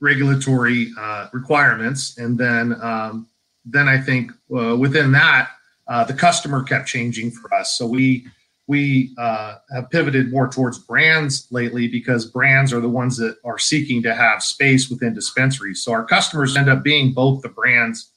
[0.00, 3.28] regulatory uh, requirements, and then um,
[3.64, 5.50] then I think uh, within that
[5.88, 7.76] uh, the customer kept changing for us.
[7.76, 8.26] So we
[8.66, 13.58] we uh, have pivoted more towards brands lately because brands are the ones that are
[13.58, 15.82] seeking to have space within dispensaries.
[15.82, 18.12] So our customers end up being both the brands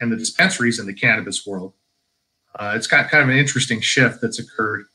[0.00, 1.74] and the dispensaries in the cannabis world.
[2.58, 4.86] Uh, it's got kind of an interesting shift that's occurred.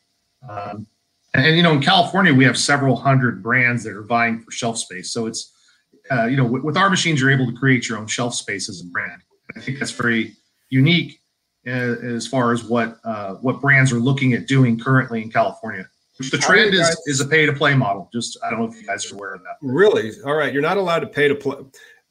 [0.50, 0.88] Um,
[1.36, 4.50] and, and, you know, in California, we have several hundred brands that are vying for
[4.50, 5.14] shelf space.
[5.14, 5.53] So it's
[6.12, 8.70] uh, you know, with, with, our machines, you're able to create your own shelf space
[8.70, 9.22] as a brand.
[9.56, 10.36] I think that's very
[10.70, 11.20] unique
[11.68, 15.88] uh, as far as what uh, what brands are looking at doing currently in California.
[16.20, 18.10] The trend is is a pay to play model.
[18.14, 19.58] Just I don't know if you guys are aware of that.
[19.62, 20.12] Really?
[20.26, 21.58] All right, you're not allowed to pay to play.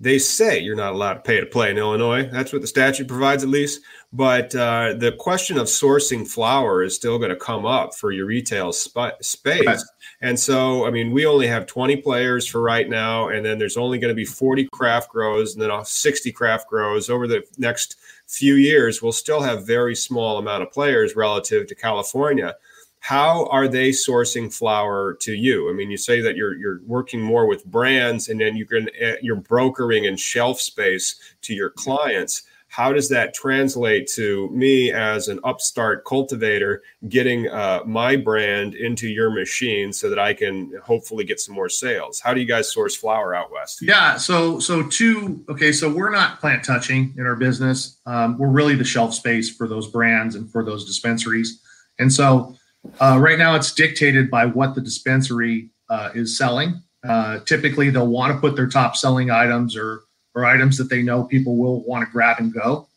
[0.01, 2.29] They say you're not allowed to pay to play in Illinois.
[2.29, 3.81] That's what the statute provides, at least.
[4.15, 8.27] But uh, the question of sourcing flower is still going to come up for your
[8.27, 9.67] retail sp- space.
[9.67, 9.81] Right.
[10.21, 13.79] And so, I mean, we only have 20 players for right now, and then there's
[13.79, 17.97] only going to be 40 craft grows, and then 60 craft grows over the next
[18.27, 19.01] few years.
[19.01, 22.55] We'll still have very small amount of players relative to California
[23.03, 25.69] how are they sourcing flower to you?
[25.69, 28.89] I mean, you say that you're you're working more with brands, and then you can
[28.97, 32.45] eh, you're brokering and shelf space to your clients.
[32.73, 39.09] How does that translate to me as an upstart cultivator getting uh, my brand into
[39.09, 42.19] your machine so that I can hopefully get some more sales?
[42.19, 43.83] How do you guys source flower out west?
[43.83, 45.45] Yeah, so so two.
[45.51, 47.99] Okay, so we're not plant touching in our business.
[48.07, 51.61] Um, we're really the shelf space for those brands and for those dispensaries,
[51.99, 52.57] and so
[53.01, 56.83] uh, right now, it's dictated by what the dispensary uh, is selling.
[57.07, 60.05] Uh, typically, they'll want to put their top selling items or
[60.35, 62.89] or items that they know people will want to grab and go.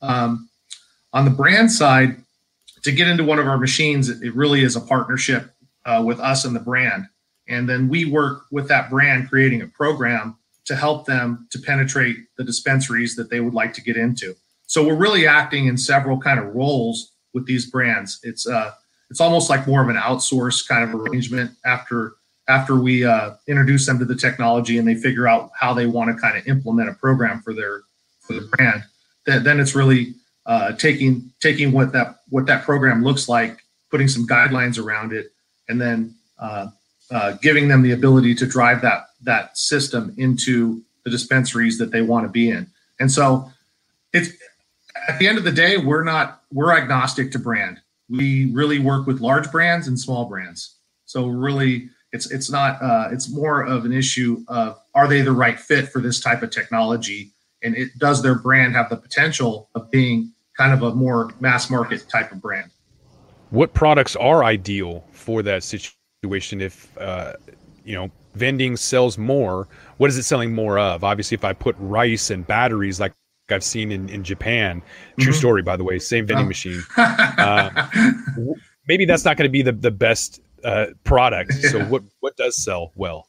[0.00, 0.48] Um,
[1.12, 2.16] on the brand side,
[2.82, 5.50] to get into one of our machines, it, really is a partnership
[5.86, 7.06] uh, with us and the brand,
[7.48, 10.36] and then we work with that brand, creating a program
[10.66, 14.34] to help them to penetrate the dispensaries that they would like to get into.
[14.66, 18.20] So we're really acting in several kind of roles with these brands.
[18.22, 18.72] It's uh,
[19.10, 22.14] it's almost like more of an outsource kind of arrangement after
[22.48, 26.14] after we uh, introduce them to the technology and they figure out how they want
[26.14, 27.82] to kind of implement a program for their
[28.20, 28.82] for the brand
[29.24, 30.14] then, then it's really
[30.46, 35.32] uh, taking taking what that what that program looks like putting some guidelines around it,
[35.68, 36.66] and then uh,
[37.10, 42.02] uh, giving them the ability to drive that that system into the dispensaries that they
[42.02, 42.66] want to be in.
[43.00, 43.50] And so,
[44.12, 44.30] it's
[45.08, 47.80] at the end of the day, we're not we're agnostic to brand.
[48.08, 50.76] We really work with large brands and small brands.
[51.06, 55.32] So really, it's it's not uh, it's more of an issue of are they the
[55.32, 59.68] right fit for this type of technology, and it does their brand have the potential
[59.74, 62.70] of being kind of a more mass market type of brand.
[63.50, 66.60] What products are ideal for that situation?
[66.60, 67.32] If uh,
[67.84, 71.02] you know vending sells more, what is it selling more of?
[71.02, 73.12] Obviously, if I put rice and batteries like
[73.50, 74.82] I've seen in, in Japan,
[75.18, 75.38] true mm-hmm.
[75.38, 76.48] story, by the way, same vending oh.
[76.48, 76.80] machine.
[76.96, 77.88] Uh,
[78.88, 81.52] maybe that's not going to be the, the best uh, product.
[81.60, 81.70] Yeah.
[81.70, 83.28] So what, what does sell well?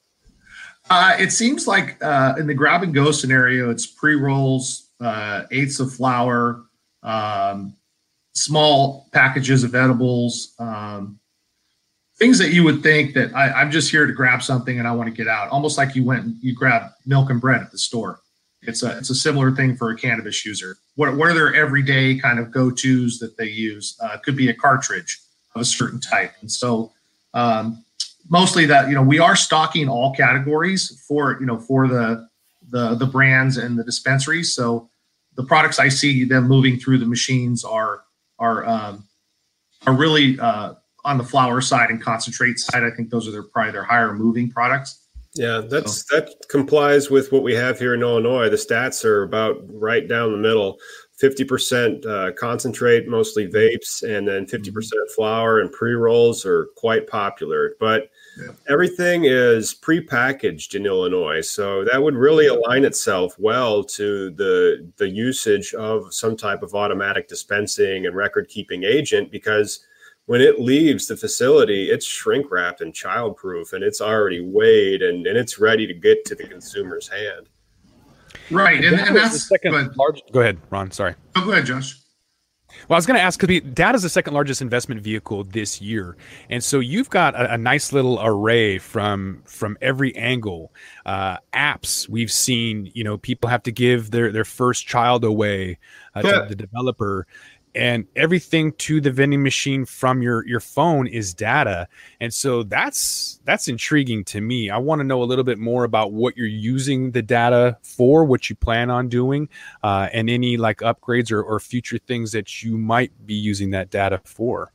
[0.89, 5.43] Uh, it seems like uh, in the grab and go scenario, it's pre rolls, uh,
[5.51, 6.65] eighths of flower,
[7.03, 7.75] um,
[8.33, 11.19] small packages of edibles, um,
[12.17, 14.91] things that you would think that I, am just here to grab something and I
[14.91, 17.71] want to get out, almost like you went and you grab milk and bread at
[17.71, 18.19] the store.
[18.61, 20.77] It's a it's a similar thing for a cannabis user.
[20.95, 23.97] What what are their everyday kind of go tos that they use?
[24.01, 25.19] Uh, could be a cartridge
[25.53, 26.91] of a certain type, and so
[27.35, 27.83] um,
[28.29, 32.27] mostly that you know we are stocking all categories for you know for the
[32.69, 34.55] the the brands and the dispensaries.
[34.55, 34.89] So
[35.35, 38.03] the products I see them moving through the machines are
[38.39, 39.07] are um,
[39.85, 40.73] are really uh,
[41.03, 42.83] on the flower side and concentrate side.
[42.83, 45.01] I think those are their probably their higher moving products.
[45.35, 46.15] Yeah, that's so.
[46.15, 48.49] that complies with what we have here in Illinois.
[48.49, 50.77] The stats are about right down the middle.
[51.21, 55.61] 50% uh, concentrate, mostly vapes, and then 50% mm-hmm.
[55.61, 57.75] and pre rolls are quite popular.
[57.79, 58.51] But yeah.
[58.67, 65.07] everything is pre-packaged in Illinois, so that would really align itself well to the the
[65.07, 69.85] usage of some type of automatic dispensing and record keeping agent because
[70.25, 75.27] when it leaves the facility, it's shrink wrapped and childproof, and it's already weighed and,
[75.27, 77.47] and it's ready to get to the consumer's hand.
[78.51, 80.21] Right, and, and that's the second but, large.
[80.31, 80.91] Go ahead, Ron.
[80.91, 81.15] Sorry.
[81.35, 81.95] Oh, go ahead, Josh.
[82.87, 85.81] Well, I was going to ask because data is the second largest investment vehicle this
[85.81, 86.15] year,
[86.49, 90.71] and so you've got a, a nice little array from from every angle.
[91.05, 95.79] Uh, apps we've seen, you know, people have to give their their first child away
[96.15, 96.31] uh, yeah.
[96.41, 97.25] to the developer
[97.75, 101.87] and everything to the vending machine from your your phone is data.
[102.19, 104.69] And so that's that's intriguing to me.
[104.69, 108.23] I want to know a little bit more about what you're using the data for
[108.25, 109.49] what you plan on doing
[109.83, 113.89] uh, and any like upgrades or, or future things that you might be using that
[113.89, 114.71] data for.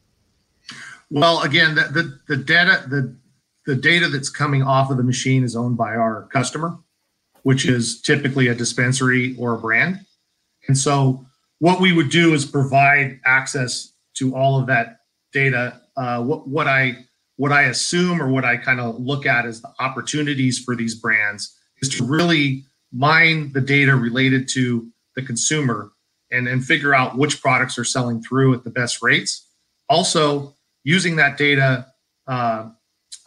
[1.11, 3.17] Well again the, the, the data the
[3.67, 6.79] the data that's coming off of the machine is owned by our customer
[7.43, 10.01] which is typically a dispensary or a brand.
[10.69, 11.27] And so
[11.61, 15.01] what we would do is provide access to all of that
[15.33, 15.81] data.
[15.97, 17.07] Uh, what, what I
[17.37, 20.95] what I assume or what I kind of look at as the opportunities for these
[20.95, 24.87] brands is to really mine the data related to
[25.17, 25.91] the consumer
[26.31, 29.47] and, and figure out which products are selling through at the best rates.
[29.89, 30.55] Also,
[30.85, 31.87] using that data
[32.27, 32.69] uh,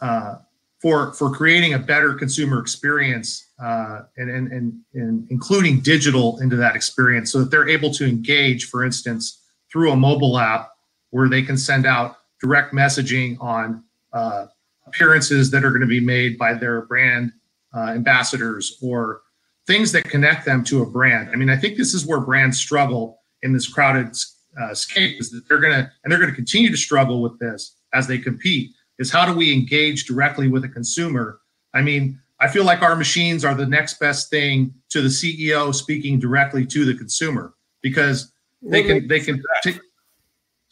[0.00, 0.36] uh,
[0.84, 6.56] for for creating a better consumer experience uh, and, and, and, and including digital into
[6.56, 9.40] that experience so that they're able to engage for instance
[9.72, 10.72] through a mobile app
[11.08, 13.82] where they can send out direct messaging on
[14.12, 14.44] uh,
[14.86, 17.32] appearances that are going to be made by their brand
[17.74, 19.22] uh, ambassadors or
[19.66, 21.30] things that connect them to a brand.
[21.30, 24.14] I mean i think this is where brands struggle in this crowded
[24.60, 27.38] uh, scape is that they're going to and they're going to continue to struggle with
[27.38, 31.40] this as they compete is how do we engage directly with a consumer?
[31.72, 35.74] I mean, I feel like our machines are the next best thing to the CEO
[35.74, 38.32] speaking directly to the consumer because
[38.62, 39.78] they can they can t-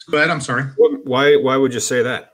[0.09, 0.29] go ahead.
[0.29, 0.63] I'm sorry.
[1.03, 2.33] Why why would you say that?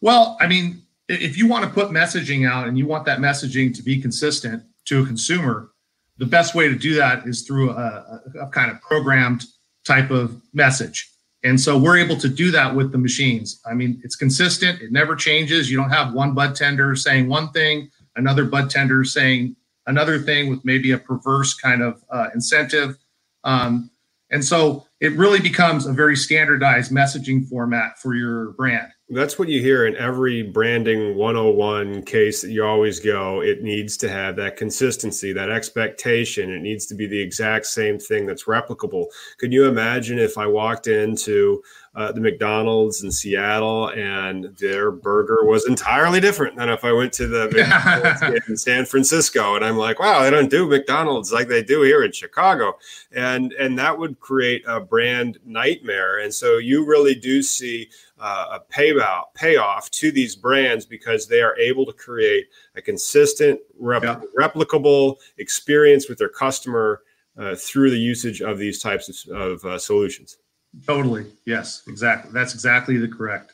[0.00, 3.74] Well, I mean, if you want to put messaging out and you want that messaging
[3.74, 5.70] to be consistent to a consumer,
[6.18, 9.44] the best way to do that is through a, a, a kind of programmed
[9.84, 11.10] type of message.
[11.44, 13.60] And so we're able to do that with the machines.
[13.66, 15.70] I mean, it's consistent, it never changes.
[15.70, 19.54] You don't have one bud tender saying one thing, another bud tender saying
[19.86, 22.96] another thing with maybe a perverse kind of uh, incentive.
[23.44, 23.90] Um,
[24.30, 28.88] and so it really becomes a very standardized messaging format for your brand.
[29.14, 33.42] That's what you hear in every branding 101 case that you always go.
[33.42, 36.50] It needs to have that consistency, that expectation.
[36.50, 39.06] It needs to be the exact same thing that's replicable.
[39.38, 41.62] Could you imagine if I walked into
[41.94, 47.12] uh, the McDonald's in Seattle, and their burger was entirely different than if I went
[47.14, 49.54] to the McDonald's in San Francisco.
[49.54, 52.78] And I'm like, wow, they don't do McDonald's like they do here in Chicago,
[53.12, 56.18] and and that would create a brand nightmare.
[56.18, 57.88] And so you really do see
[58.18, 63.60] uh, a payout payoff to these brands because they are able to create a consistent,
[63.78, 64.20] rep- yeah.
[64.38, 67.02] replicable experience with their customer
[67.38, 70.38] uh, through the usage of these types of, of uh, solutions.
[70.86, 71.26] Totally.
[71.46, 71.82] Yes.
[71.88, 72.30] Exactly.
[72.32, 73.52] That's exactly the correct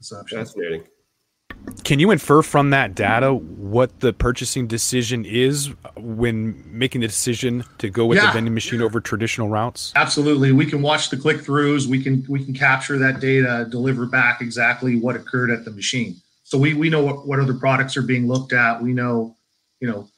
[0.00, 0.38] assumption.
[0.38, 0.84] Fascinating.
[1.84, 7.64] Can you infer from that data what the purchasing decision is when making the decision
[7.78, 8.86] to go with yeah, the vending machine yeah.
[8.86, 9.92] over traditional routes?
[9.96, 10.52] Absolutely.
[10.52, 11.86] We can watch the click throughs.
[11.86, 16.16] We can we can capture that data, deliver back exactly what occurred at the machine.
[16.44, 18.82] So we we know what, what other products are being looked at.
[18.82, 19.36] We know,
[19.80, 20.08] you know,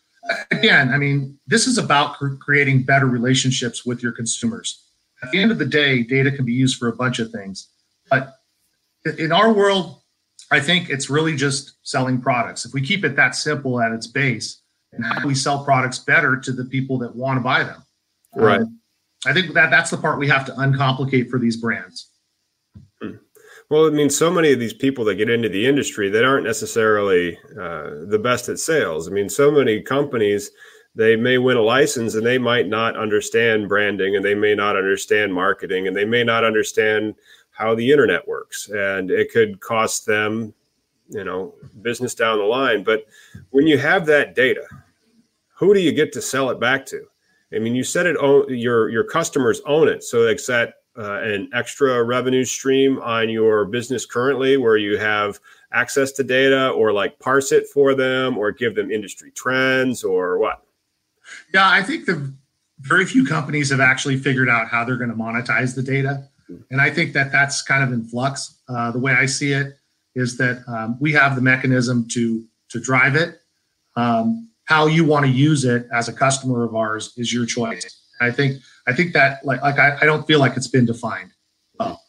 [0.51, 4.85] again, I mean, this is about cr- creating better relationships with your consumers.
[5.23, 7.69] At the end of the day, data can be used for a bunch of things.
[8.11, 8.35] But
[9.19, 10.01] in our world,
[10.51, 12.65] I think it's really just selling products.
[12.65, 14.63] If we keep it that simple at its base,
[14.93, 17.85] and how do we sell products better to the people that want to buy them?
[18.35, 18.61] Right.
[18.61, 18.81] Um,
[19.27, 22.11] I think that that's the part we have to uncomplicate for these brands.
[23.01, 23.17] Hmm.
[23.69, 26.47] Well, I mean, so many of these people that get into the industry that aren't
[26.47, 29.07] necessarily uh, the best at sales.
[29.07, 30.51] I mean, so many companies
[30.95, 34.77] they may win a license and they might not understand branding and they may not
[34.77, 37.15] understand marketing and they may not understand
[37.51, 38.69] how the internet works.
[38.69, 40.55] And it could cost them
[41.11, 42.83] you know business down the line.
[42.83, 43.07] But
[43.51, 44.65] when you have that data
[45.55, 47.05] who do you get to sell it back to?
[47.55, 48.17] I mean you said it
[48.49, 50.03] your your customers own it.
[50.03, 55.39] So it's that uh, an extra revenue stream on your business currently where you have
[55.73, 60.39] access to data or like parse it for them or give them industry trends or
[60.39, 60.65] what
[61.53, 62.33] yeah i think the
[62.81, 66.29] very few companies have actually figured out how they're going to monetize the data
[66.71, 68.61] and I think that that's kind of in flux.
[68.69, 69.77] Uh, the way I see it
[70.15, 73.41] is that um, we have the mechanism to to drive it.
[73.97, 78.01] Um, how you want to use it as a customer of ours is your choice.
[78.21, 81.31] I think I think that like like I, I don't feel like it's been defined
[81.79, 82.03] well.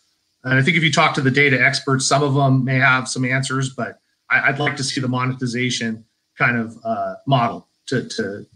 [0.43, 3.07] And I think if you talk to the data experts, some of them may have
[3.07, 3.99] some answers, but
[4.29, 6.05] I, would like to see the monetization
[6.37, 8.47] kind of uh, model to to to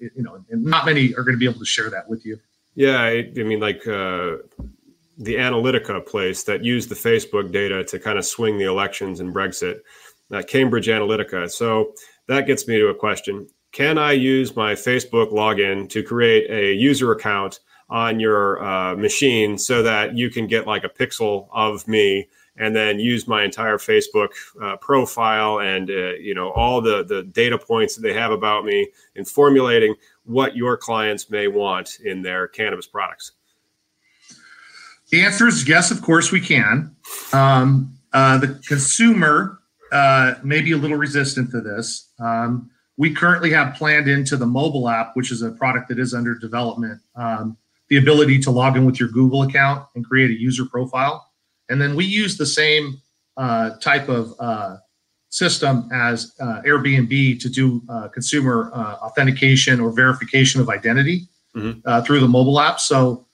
[0.00, 2.38] you know, and not many are going to be able to share that with you.
[2.74, 4.36] Yeah, I, I mean, like uh,
[5.18, 9.32] the Analytica place that used the Facebook data to kind of swing the elections in
[9.32, 9.80] Brexit,
[10.32, 11.50] uh, Cambridge Analytica.
[11.50, 11.94] So
[12.28, 13.48] that gets me to a question.
[13.72, 19.58] Can I use my Facebook login to create a user account on your uh, machine
[19.58, 22.28] so that you can get like a pixel of me
[22.60, 24.28] and then use my entire Facebook
[24.62, 28.64] uh, profile and uh, you know all the the data points that they have about
[28.64, 29.94] me in formulating
[30.24, 33.32] what your clients may want in their cannabis products?
[35.10, 36.94] The answer is yes, of course we can.
[37.32, 39.58] Um, uh, the consumer
[39.90, 42.12] uh, may be a little resistant to this.
[42.20, 46.12] Um, we currently have planned into the mobile app, which is a product that is
[46.12, 47.56] under development, um,
[47.88, 51.29] the ability to log in with your Google account and create a user profile.
[51.70, 53.00] And then we use the same
[53.36, 54.76] uh, type of uh,
[55.30, 62.04] system as uh, Airbnb to do uh, consumer authentication or verification of identity mm-hmm.
[62.04, 62.80] through the mobile app.
[62.80, 63.26] So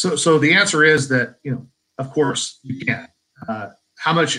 [0.00, 1.66] so, so the answer is that you know,
[1.98, 3.06] of course, you can.
[3.46, 3.68] Uh,
[3.98, 4.38] how much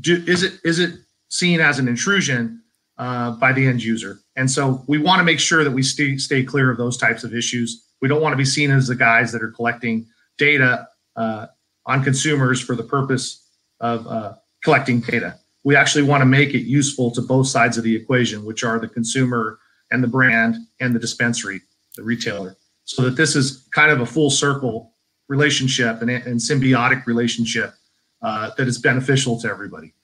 [0.00, 0.60] do, is it?
[0.64, 0.96] Is it
[1.30, 2.62] seen as an intrusion
[2.98, 4.20] uh, by the end user?
[4.36, 7.24] And so we want to make sure that we stay stay clear of those types
[7.24, 7.86] of issues.
[8.02, 10.06] We don't want to be seen as the guys that are collecting
[10.36, 11.46] data uh,
[11.88, 13.44] on consumers for the purpose
[13.80, 15.38] of uh, collecting data.
[15.64, 18.78] We actually want to make it useful to both sides of the equation, which are
[18.78, 19.58] the consumer
[19.90, 21.62] and the brand and the dispensary,
[21.96, 24.92] the retailer, so that this is kind of a full circle
[25.28, 27.74] relationship and, and symbiotic relationship
[28.22, 29.94] uh, that is beneficial to everybody.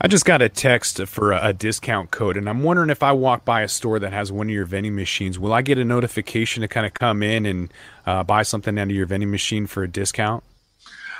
[0.00, 3.10] I just got a text for a, a, discount code, and I'm wondering if I
[3.12, 5.84] walk by a store that has one of your vending machines, will I get a
[5.84, 7.72] notification to kind of come in and
[8.06, 10.44] uh, buy something out of your vending machine for a discount,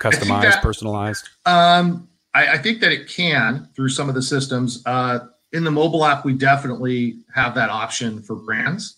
[0.00, 1.28] customized, that, personalized?
[1.44, 4.80] Um, I, I, think that it can through some of the systems.
[4.86, 8.96] Uh, in the mobile app, we definitely have that option for brands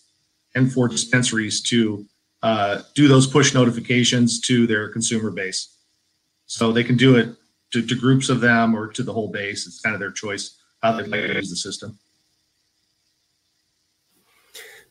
[0.53, 2.05] and for dispensaries to
[2.43, 5.75] uh, do those push notifications to their consumer base.
[6.45, 7.29] So they can do it
[7.71, 9.65] to, to, groups of them or to the whole base.
[9.67, 11.97] It's kind of their choice how they like to use the system.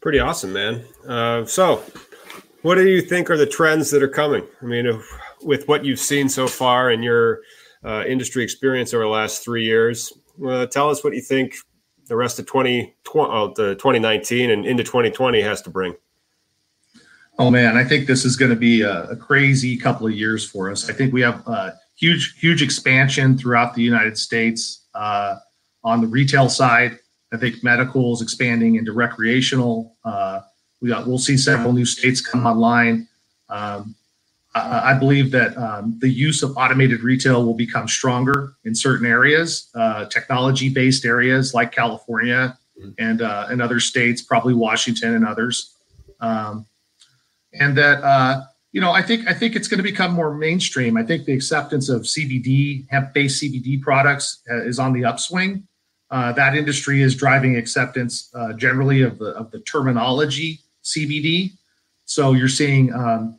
[0.00, 0.84] Pretty awesome, man.
[1.06, 1.84] Uh, so,
[2.62, 4.46] what do you think are the trends that are coming?
[4.62, 5.02] I mean,
[5.42, 7.40] with what you've seen so far in your
[7.84, 10.12] uh, industry experience over the last three years,
[10.46, 11.54] uh, tell us what you think
[12.06, 15.94] the rest of 20, uh, the 2019 and into 2020 has to bring?
[17.38, 20.44] Oh man, I think this is going to be a, a, crazy couple of years
[20.46, 20.90] for us.
[20.90, 25.36] I think we have a huge, huge expansion throughout the United States uh,
[25.84, 26.98] on the retail side.
[27.32, 29.96] I think medical is expanding into recreational.
[30.04, 30.40] Uh,
[30.80, 33.06] we got, we'll see several new states come online.
[33.50, 33.94] Um,
[34.54, 39.06] uh, I believe that um, the use of automated retail will become stronger in certain
[39.06, 42.58] areas, uh, technology-based areas like California
[42.98, 45.76] and uh, and other states, probably Washington and others,
[46.20, 46.66] um,
[47.52, 48.42] and that uh,
[48.72, 50.96] you know I think I think it's going to become more mainstream.
[50.96, 55.66] I think the acceptance of CBD hemp-based CBD products uh, is on the upswing.
[56.10, 61.52] Uh, that industry is driving acceptance generally of the of the terminology CBD.
[62.04, 62.92] So you're seeing.
[62.92, 63.36] Um,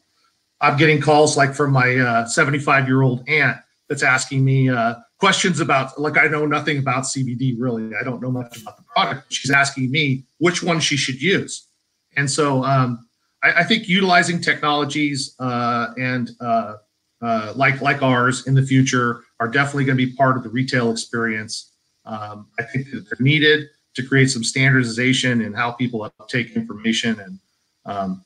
[0.61, 3.57] I'm getting calls like from my 75 uh, year old aunt
[3.89, 7.91] that's asking me uh, questions about, like, I know nothing about CBD really.
[7.99, 9.33] I don't know much about the product.
[9.33, 11.67] She's asking me which one she should use.
[12.15, 13.07] And so um,
[13.43, 16.75] I, I, think utilizing technologies uh, and uh,
[17.21, 20.49] uh, like like ours in the future are definitely going to be part of the
[20.49, 21.73] retail experience.
[22.05, 27.19] Um, I think that they're needed to create some standardization in how people uptake information
[27.19, 27.39] and
[27.85, 28.25] um,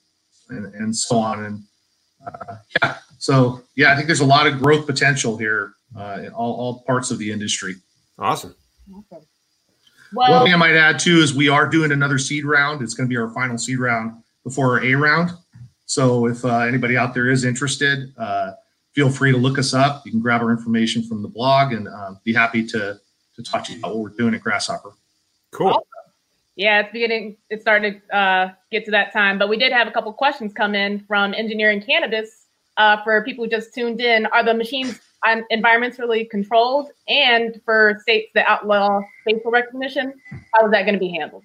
[0.50, 1.46] and, and so on.
[1.46, 1.64] And
[2.26, 6.30] uh, yeah, so yeah, I think there's a lot of growth potential here uh, in
[6.30, 7.76] all, all parts of the industry.
[8.18, 8.56] Awesome.
[8.94, 9.26] Awesome.
[10.14, 12.82] Well, One thing I might add too is we are doing another seed round.
[12.82, 15.32] It's going to be our final seed round before our A round.
[15.86, 18.54] So if uh, anybody out there is interested, uh,
[18.94, 20.06] feel free to look us up.
[20.06, 22.98] You can grab our information from the blog and uh, be happy to
[23.36, 24.94] to talk to you about what we're doing at Grasshopper.
[25.52, 25.68] Cool.
[25.68, 25.84] Awesome.
[26.56, 27.36] Yeah, it's beginning.
[27.50, 30.54] It's starting to uh, get to that time, but we did have a couple questions
[30.54, 32.46] come in from engineering cannabis
[32.78, 34.26] uh, for people who just tuned in.
[34.28, 35.02] Are the machines
[35.52, 36.92] environmentally controlled?
[37.10, 40.14] And for states that outlaw facial recognition,
[40.54, 41.44] how is that going to be handled?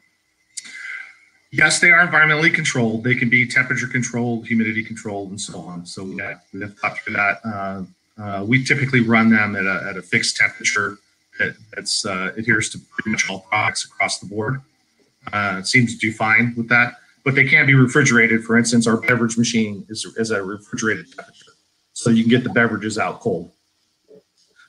[1.52, 3.02] Yes, they are environmentally controlled.
[3.02, 5.84] They can be temperature controlled, humidity controlled, and so on.
[5.84, 7.40] So yeah, we have thought through that.
[7.44, 7.82] Uh,
[8.22, 10.98] uh, we typically run them at a, at a fixed temperature
[11.38, 14.60] that that's, uh, adheres to pretty much all products across the board.
[15.32, 16.94] Uh, seems to do fine with that,
[17.24, 18.44] but they can be refrigerated.
[18.44, 21.52] For instance, our beverage machine is, is a refrigerated temperature,
[21.92, 23.50] so you can get the beverages out cold.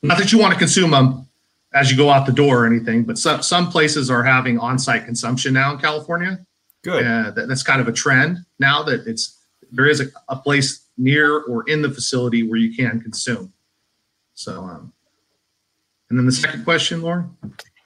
[0.04, 1.28] Not that you want to consume them
[1.74, 5.06] as you go out the door or anything, but some some places are having on-site
[5.06, 6.46] consumption now in California.
[6.84, 7.06] Good.
[7.06, 9.38] Uh, that, that's kind of a trend now that it's
[9.72, 13.54] there is a, a place near or in the facility where you can consume.
[14.34, 14.92] So, um,
[16.10, 17.36] and then the second question, Lauren.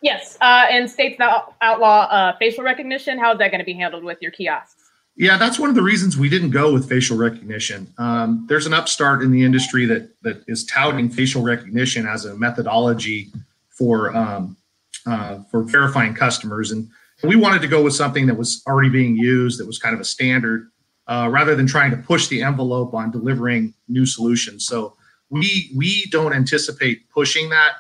[0.02, 3.18] Yes, uh, and states that outlaw uh, facial recognition.
[3.18, 4.82] How is that going to be handled with your kiosks?
[5.18, 7.88] Yeah, that's one of the reasons we didn't go with facial recognition.
[7.98, 12.36] Um, there's an upstart in the industry that that is touting facial recognition as a
[12.36, 13.32] methodology
[13.70, 14.58] for um,
[15.06, 16.89] uh, for verifying customers, and
[17.26, 20.01] we wanted to go with something that was already being used, that was kind of
[20.01, 20.69] a standard,
[21.07, 24.65] uh, rather than trying to push the envelope on delivering new solutions.
[24.65, 24.95] So
[25.30, 27.73] we we don't anticipate pushing that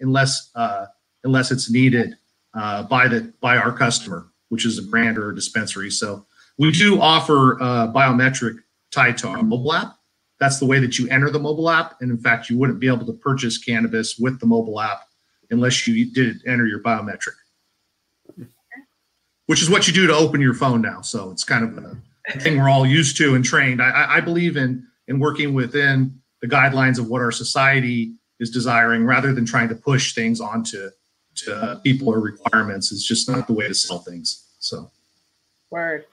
[0.00, 0.86] unless uh,
[1.24, 2.16] unless it's needed
[2.54, 5.90] uh, by the by our customer, which is a brand or a dispensary.
[5.90, 6.26] So
[6.58, 8.58] we do offer uh, biometric
[8.90, 9.96] tied to our mobile app.
[10.38, 12.88] That's the way that you enter the mobile app, and in fact, you wouldn't be
[12.88, 15.02] able to purchase cannabis with the mobile app
[15.50, 17.36] unless you did enter your biometric,
[19.52, 21.02] which is what you do to open your phone now.
[21.02, 23.82] So it's kind of a thing we're all used to and trained.
[23.82, 29.04] I, I believe in in working within the guidelines of what our society is desiring,
[29.04, 30.88] rather than trying to push things onto
[31.34, 32.92] to people or requirements.
[32.92, 34.46] It's just not the way to sell things.
[34.58, 34.90] So,
[35.68, 36.06] word.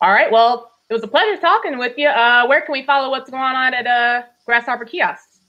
[0.00, 0.30] All right.
[0.30, 2.08] Well, it was a pleasure talking with you.
[2.08, 5.40] Uh, where can we follow what's going on at uh, Grasshopper Kiosks?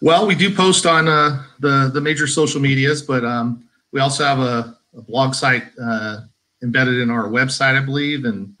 [0.00, 4.24] Well, we do post on uh, the the major social medias, but um, we also
[4.24, 6.20] have a, a blog site uh,
[6.62, 8.54] embedded in our website, I believe, and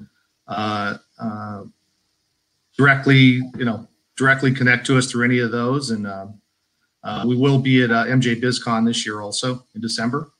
[0.48, 1.64] uh, uh,
[2.76, 5.90] directly, you know, directly connect to us through any of those.
[5.90, 6.40] And um,
[7.02, 10.30] uh, we will be at uh, MJ BizCon this year also in December.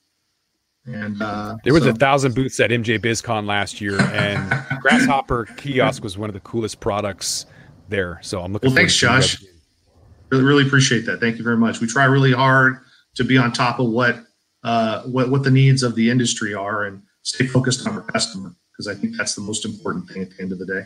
[0.87, 1.91] And uh, there was so.
[1.91, 6.41] a thousand booths at MJ BizCon last year, and Grasshopper Kiosk was one of the
[6.41, 7.45] coolest products
[7.89, 8.19] there.
[8.23, 8.71] So I'm looking.
[8.71, 9.45] Well, thanks, Josh.
[10.31, 11.21] Really, really appreciate that.
[11.21, 11.81] Thank you very much.
[11.81, 12.79] We try really hard
[13.15, 14.25] to be on top of what
[14.65, 18.55] uh, what what the needs of the industry are and stay focused on our customer
[18.73, 20.83] because I think that's the most important thing at the end of the day.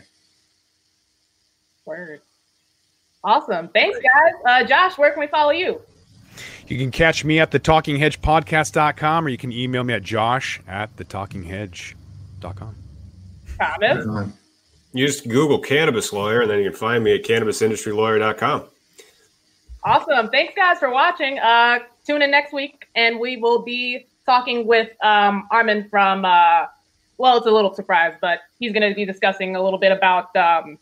[1.85, 2.21] Word.
[3.23, 3.69] Awesome.
[3.69, 4.33] Thanks, guys.
[4.45, 5.81] Uh, Josh, where can we follow you?
[6.67, 10.95] You can catch me at the talkinghedgepodcast.com or you can email me at josh at
[10.97, 12.75] the talkinghedge.com.
[13.59, 14.29] Thomas?
[14.93, 18.65] You just Google cannabis lawyer and then you can find me at cannabisindustrylawyer.com.
[19.83, 20.29] Awesome.
[20.29, 21.37] Thanks, guys, for watching.
[21.39, 26.65] Uh, tune in next week and we will be talking with um, Armin from, uh,
[27.17, 30.35] well, it's a little surprise, but he's going to be discussing a little bit about
[30.35, 30.77] um,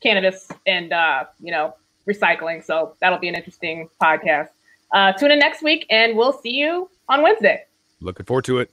[0.00, 1.74] cannabis and uh, you know
[2.08, 2.64] recycling.
[2.64, 4.48] So that'll be an interesting podcast.
[4.92, 7.64] Uh, tune in next week, and we'll see you on Wednesday.
[8.00, 8.70] Looking forward to it.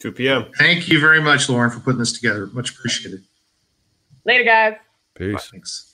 [0.00, 0.46] 2 p.m.
[0.56, 2.46] Thank you very much, Lauren, for putting this together.
[2.46, 3.24] Much appreciated.
[4.24, 4.74] Later, guys.
[5.16, 5.34] Peace.
[5.34, 5.40] Bye.
[5.50, 5.87] Thanks.